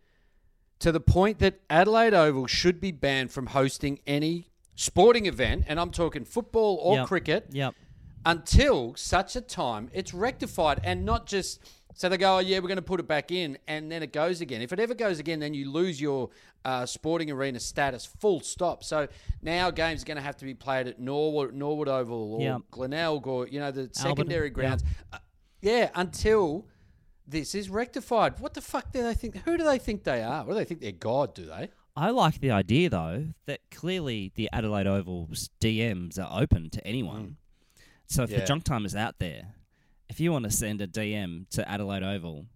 to 0.78 0.92
the 0.92 1.00
point 1.00 1.38
that 1.40 1.60
Adelaide 1.68 2.14
Oval 2.14 2.46
should 2.46 2.80
be 2.80 2.90
banned 2.92 3.30
from 3.30 3.46
hosting 3.48 4.00
any 4.06 4.48
sporting 4.76 5.26
event, 5.26 5.64
and 5.68 5.78
I'm 5.78 5.90
talking 5.90 6.24
football 6.24 6.76
or 6.80 6.96
Yep. 6.96 7.06
cricket 7.06 7.46
Yep. 7.50 7.74
until 8.24 8.94
such 8.94 9.36
a 9.36 9.42
time 9.42 9.90
it's 9.92 10.14
rectified 10.14 10.80
and 10.82 11.04
not 11.04 11.26
just 11.26 11.60
so 12.00 12.08
they 12.08 12.16
go, 12.16 12.36
oh 12.36 12.38
yeah, 12.38 12.60
we're 12.60 12.66
going 12.68 12.76
to 12.76 12.82
put 12.82 12.98
it 12.98 13.06
back 13.06 13.30
in, 13.30 13.58
and 13.68 13.92
then 13.92 14.02
it 14.02 14.10
goes 14.10 14.40
again. 14.40 14.62
If 14.62 14.72
it 14.72 14.80
ever 14.80 14.94
goes 14.94 15.18
again, 15.18 15.38
then 15.38 15.52
you 15.52 15.70
lose 15.70 16.00
your 16.00 16.30
uh, 16.64 16.86
sporting 16.86 17.30
arena 17.30 17.60
status. 17.60 18.06
Full 18.06 18.40
stop. 18.40 18.82
So 18.84 19.06
now 19.42 19.70
games 19.70 20.00
are 20.00 20.06
going 20.06 20.16
to 20.16 20.22
have 20.22 20.38
to 20.38 20.46
be 20.46 20.54
played 20.54 20.86
at 20.86 20.98
Norwood, 20.98 21.52
Norwood 21.52 21.88
Oval 21.88 22.36
or 22.36 22.40
Yeah. 22.40 22.58
Glenelg 22.70 23.26
or 23.26 23.46
you 23.46 23.60
know 23.60 23.70
the 23.70 23.90
secondary 23.92 24.46
yeah. 24.46 24.52
grounds. 24.54 24.82
Uh, 25.12 25.18
yeah, 25.60 25.90
until 25.94 26.66
this 27.26 27.54
is 27.54 27.68
rectified. 27.68 28.40
What 28.40 28.54
the 28.54 28.62
fuck 28.62 28.92
do 28.92 29.02
they 29.02 29.12
think? 29.12 29.36
Who 29.44 29.58
do 29.58 29.64
they 29.64 29.78
think 29.78 30.04
they 30.04 30.22
are? 30.22 30.42
What 30.46 30.54
do 30.54 30.58
they 30.58 30.64
think 30.64 30.80
they're 30.80 30.92
God? 30.92 31.34
Do 31.34 31.44
they? 31.44 31.68
I 31.94 32.08
like 32.12 32.40
the 32.40 32.50
idea 32.50 32.88
though 32.88 33.26
that 33.44 33.60
clearly 33.70 34.32
the 34.36 34.48
Adelaide 34.54 34.86
Oval's 34.86 35.50
DMs 35.60 36.18
are 36.18 36.40
open 36.40 36.70
to 36.70 36.86
anyone. 36.86 37.36
So 38.06 38.22
if 38.22 38.30
the 38.30 38.36
Yeah. 38.38 38.44
junk 38.46 38.64
timers 38.64 38.96
out 38.96 39.18
there, 39.18 39.48
if 40.10 40.20
you 40.20 40.32
want 40.32 40.44
to 40.44 40.50
send 40.50 40.82
a 40.82 40.86
DM 40.86 41.48
to 41.50 41.66
Adelaide 41.68 42.02
Oval 42.02 42.46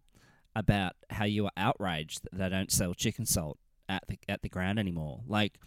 about 0.57 0.93
how 1.11 1.25
you 1.25 1.47
are 1.47 1.53
outraged 1.57 2.21
that 2.25 2.37
they 2.39 2.49
don't 2.49 2.71
sell 2.71 2.93
chicken 2.95 3.25
salt 3.25 3.59
at 3.89 4.03
the 4.09 4.19
at 4.29 4.43
the 4.43 4.49
ground 4.49 4.79
anymore, 4.79 5.21
like 5.27 5.59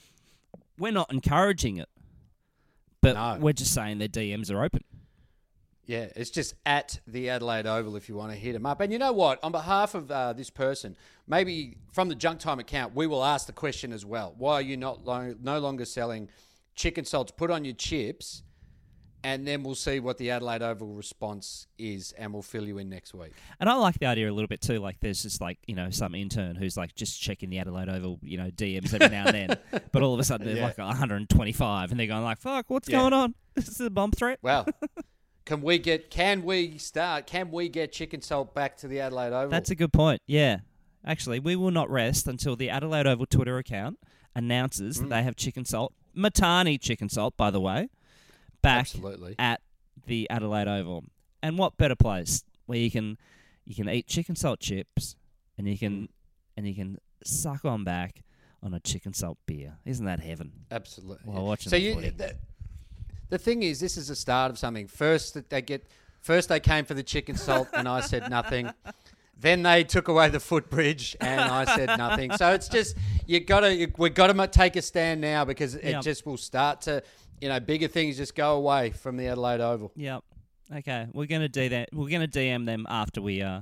we're 0.78 0.91
not 0.91 1.12
encouraging 1.12 1.78
it, 1.78 1.89
but 3.02 3.13
No. 3.15 3.38
we're 3.39 3.54
just 3.54 3.73
saying 3.73 3.97
their 4.00 4.08
DMs 4.08 4.52
are 4.52 4.63
open. 4.63 4.84
Yeah, 5.86 6.08
it's 6.17 6.30
just 6.30 6.54
at 6.65 7.00
the 7.08 7.30
Adelaide 7.30 7.65
Oval 7.65 7.95
if 7.95 8.10
you 8.10 8.15
want 8.15 8.34
to 8.34 8.38
hit 8.38 8.52
them 8.52 8.65
up. 8.65 8.82
And 8.82 8.91
you 8.91 9.00
know 9.00 9.13
what? 9.13 9.41
On 9.41 9.54
behalf 9.54 9.95
of 9.95 10.12
uh, 10.12 10.34
this 10.34 10.50
person, 10.50 10.97
maybe 11.28 11.78
from 11.93 12.10
the 12.10 12.15
Junk 12.15 12.39
Time 12.41 12.60
account, 12.60 12.93
we 12.93 13.08
will 13.08 13.23
ask 13.23 13.47
the 13.47 13.54
question 13.54 13.93
as 13.93 14.06
well. 14.06 14.36
Why 14.38 14.56
are 14.56 14.62
you 14.62 14.76
not 14.76 15.06
lo- 15.06 15.36
no 15.41 15.60
longer 15.60 15.86
selling 15.86 16.28
chicken 16.76 17.06
salts 17.06 17.32
put 17.32 17.50
on 17.50 17.63
your 17.63 17.73
chips? 17.76 18.43
And 19.23 19.45
then 19.47 19.63
we'll 19.63 19.75
see 19.75 19.99
what 19.99 20.17
the 20.17 20.32
Adelaide 20.32 20.62
Oval 20.62 20.88
response 20.93 21.67
is, 21.77 22.13
and 22.17 22.32
we'll 22.34 22.41
fill 22.43 22.65
you 22.65 22.77
in 22.77 22.88
next 22.88 23.13
week. 23.13 23.34
And 23.60 23.69
I 23.69 23.73
like 23.73 23.99
the 23.99 24.06
idea 24.06 24.30
a 24.30 24.34
little 24.34 24.47
bit 24.47 24.62
too. 24.62 24.80
Like, 24.80 24.99
there's 24.99 25.23
just 25.23 25.41
like 25.41 25.58
you 25.67 25.75
know 25.75 25.89
some 25.89 26.15
intern 26.15 26.56
who's 26.56 26.77
like 26.77 26.95
just 26.95 27.19
checking 27.21 27.49
the 27.49 27.60
Adelaide 27.60 27.89
Oval, 27.89 28.19
you 28.21 28.38
know, 28.38 28.49
DMs 28.51 28.93
every 28.93 29.10
now 29.10 29.25
and 29.25 29.36
then. 29.36 29.58
But 29.91 30.01
all 30.03 30.13
of 30.13 30.19
a 30.19 30.23
sudden 30.23 30.45
they're 30.47 30.58
Yeah. 30.58 30.63
like 30.65 30.77
125, 30.77 31.91
and 31.91 31.99
they're 31.99 32.08
going 32.08 32.23
like, 32.23 32.39
"Fuck, 32.39 32.69
what's 32.69 32.88
Yeah. 32.88 32.99
going 33.01 33.13
on? 33.13 33.36
This 33.56 33.67
is 33.67 33.80
a 33.82 33.89
bomb 33.89 34.12
threat." 34.12 34.39
Well, 34.41 34.65
can 35.45 35.62
we 35.62 35.77
get? 35.80 36.10
Can 36.12 36.43
we 36.43 36.77
start? 36.77 37.25
Can 37.27 37.51
we 37.51 37.69
get 37.69 37.91
chicken 37.91 38.21
salt 38.21 38.53
back 38.53 38.77
to 38.77 38.88
the 38.88 38.99
Adelaide 39.01 39.34
Oval? 39.34 39.49
That's 39.49 39.71
a 39.71 39.75
good 39.75 39.91
point. 39.91 40.21
Yeah, 40.27 40.60
actually, 41.03 41.39
we 41.39 41.56
will 41.56 41.71
not 41.71 41.89
rest 41.89 42.27
until 42.27 42.56
the 42.56 42.69
Adelaide 42.69 43.08
Oval 43.08 43.25
Twitter 43.25 43.58
account 43.58 43.97
announces 44.36 44.97
Mm. 44.97 45.01
that 45.01 45.10
they 45.10 45.23
have 45.23 45.36
chicken 45.36 45.65
salt, 45.65 45.93
Mitani 46.15 46.80
chicken 46.80 47.10
salt, 47.10 47.36
by 47.38 47.49
the 47.49 47.60
way, 47.60 47.89
back 48.67 48.80
Absolutely. 48.82 49.36
at 49.39 49.62
the 50.06 50.30
Adelaide 50.30 50.67
Oval. 50.67 51.06
And 51.41 51.58
what 51.58 51.77
better 51.77 51.95
place 51.95 52.43
where 52.65 52.77
you 52.80 52.91
can 52.91 53.17
you 53.65 53.75
can 53.75 53.89
eat 53.89 54.08
chicken 54.08 54.36
salt 54.36 54.60
chips 54.60 55.15
and 55.58 55.67
you 55.67 55.75
Mm. 55.75 55.80
can 55.80 56.10
and 56.56 56.67
you 56.67 56.75
can 56.75 56.97
suck 57.23 57.65
on 57.65 57.84
back 57.84 58.23
on 58.63 58.73
a 58.73 58.80
chicken 58.80 59.13
salt 59.13 59.38
beer. 59.45 59.77
Isn't 59.86 60.06
that 60.06 60.19
heaven? 60.19 60.51
Absolutely. 60.71 61.32
While 61.32 61.45
watching 61.45 61.69
so 61.69 61.75
the 61.75 61.82
you, 61.82 61.93
footy. 61.95 62.10
the, 62.10 62.36
the 63.30 63.38
thing 63.38 63.63
is, 63.63 63.80
this 63.80 63.97
is 63.97 64.08
the 64.08 64.15
start 64.15 64.49
of 64.51 64.58
something. 64.58 64.88
First, 64.88 65.34
that 65.36 65.49
they 65.49 65.62
get. 65.62 65.86
First, 66.21 66.49
they 66.49 66.60
came 66.60 66.84
for 66.84 66.93
the 66.95 67.03
chicken 67.03 67.38
salt, 67.38 67.67
and 67.73 67.88
I 67.88 68.01
said 68.01 68.30
nothing. 68.30 68.69
Then 69.39 69.62
they 69.62 69.84
took 69.84 70.08
away 70.08 70.30
the 70.30 70.39
footbridge, 70.39 71.15
and 71.21 71.39
I 71.39 71.63
said 71.75 71.95
nothing. 71.99 72.32
So 72.32 72.53
it's 72.53 72.67
just 72.67 72.97
you 73.27 73.39
got 73.39 73.60
to 73.60 73.88
we 73.97 74.10
got 74.10 74.34
to 74.36 74.47
take 74.47 74.75
a 74.75 74.82
stand 74.82 75.21
now 75.21 75.45
because 75.45 75.75
it 75.75 75.84
Yeah. 75.91 76.01
just 76.01 76.25
will 76.25 76.38
start 76.38 76.82
to, 76.82 77.03
you 77.41 77.50
know, 77.50 77.60
bigger 77.60 77.88
things 77.88 78.17
just 78.17 78.36
go 78.36 78.56
away 78.56 78.91
from 78.91 79.17
the 79.17 79.28
Adelaide 79.28 79.62
Oval. 79.62 79.91
Yep. 79.95 80.23
Okay, 80.76 81.08
we're 81.13 81.28
gonna 81.28 81.47
do 81.47 81.69
that. 81.69 81.89
We're 81.93 82.10
gonna 82.10 82.28
DM 82.28 82.65
them 82.65 82.86
after 82.89 83.21
we 83.21 83.41
uh 83.41 83.62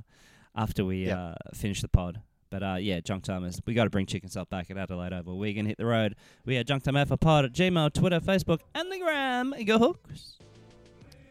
after 0.56 0.84
we 0.84 1.06
Yep. 1.06 1.18
uh 1.18 1.34
finish 1.54 1.80
the 1.82 1.88
pod. 1.88 2.20
But 2.50 2.62
uh 2.62 2.76
yeah, 2.80 3.00
junk 3.00 3.24
timers, 3.24 3.60
we 3.66 3.74
got 3.74 3.84
to 3.84 3.90
bring 3.90 4.06
chicken 4.06 4.28
salt 4.28 4.50
back 4.50 4.70
at 4.70 4.76
Adelaide 4.76 5.12
Oval. 5.12 5.38
We're 5.38 5.52
gonna 5.54 5.68
hit 5.68 5.78
the 5.78 5.86
road. 5.86 6.16
We 6.44 6.56
are 6.58 6.64
junk 6.64 6.82
time 6.84 6.94
AFL 6.94 7.20
pod 7.20 7.44
at 7.44 7.52
Gmail, 7.52 7.92
Twitter, 7.92 8.20
Facebook, 8.20 8.60
and 8.74 8.90
the 8.90 8.98
gram. 8.98 9.54
Go 9.64 9.78
hooks. 9.78 10.38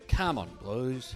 Come 0.08 0.38
on, 0.38 0.50
Blues. 0.62 1.16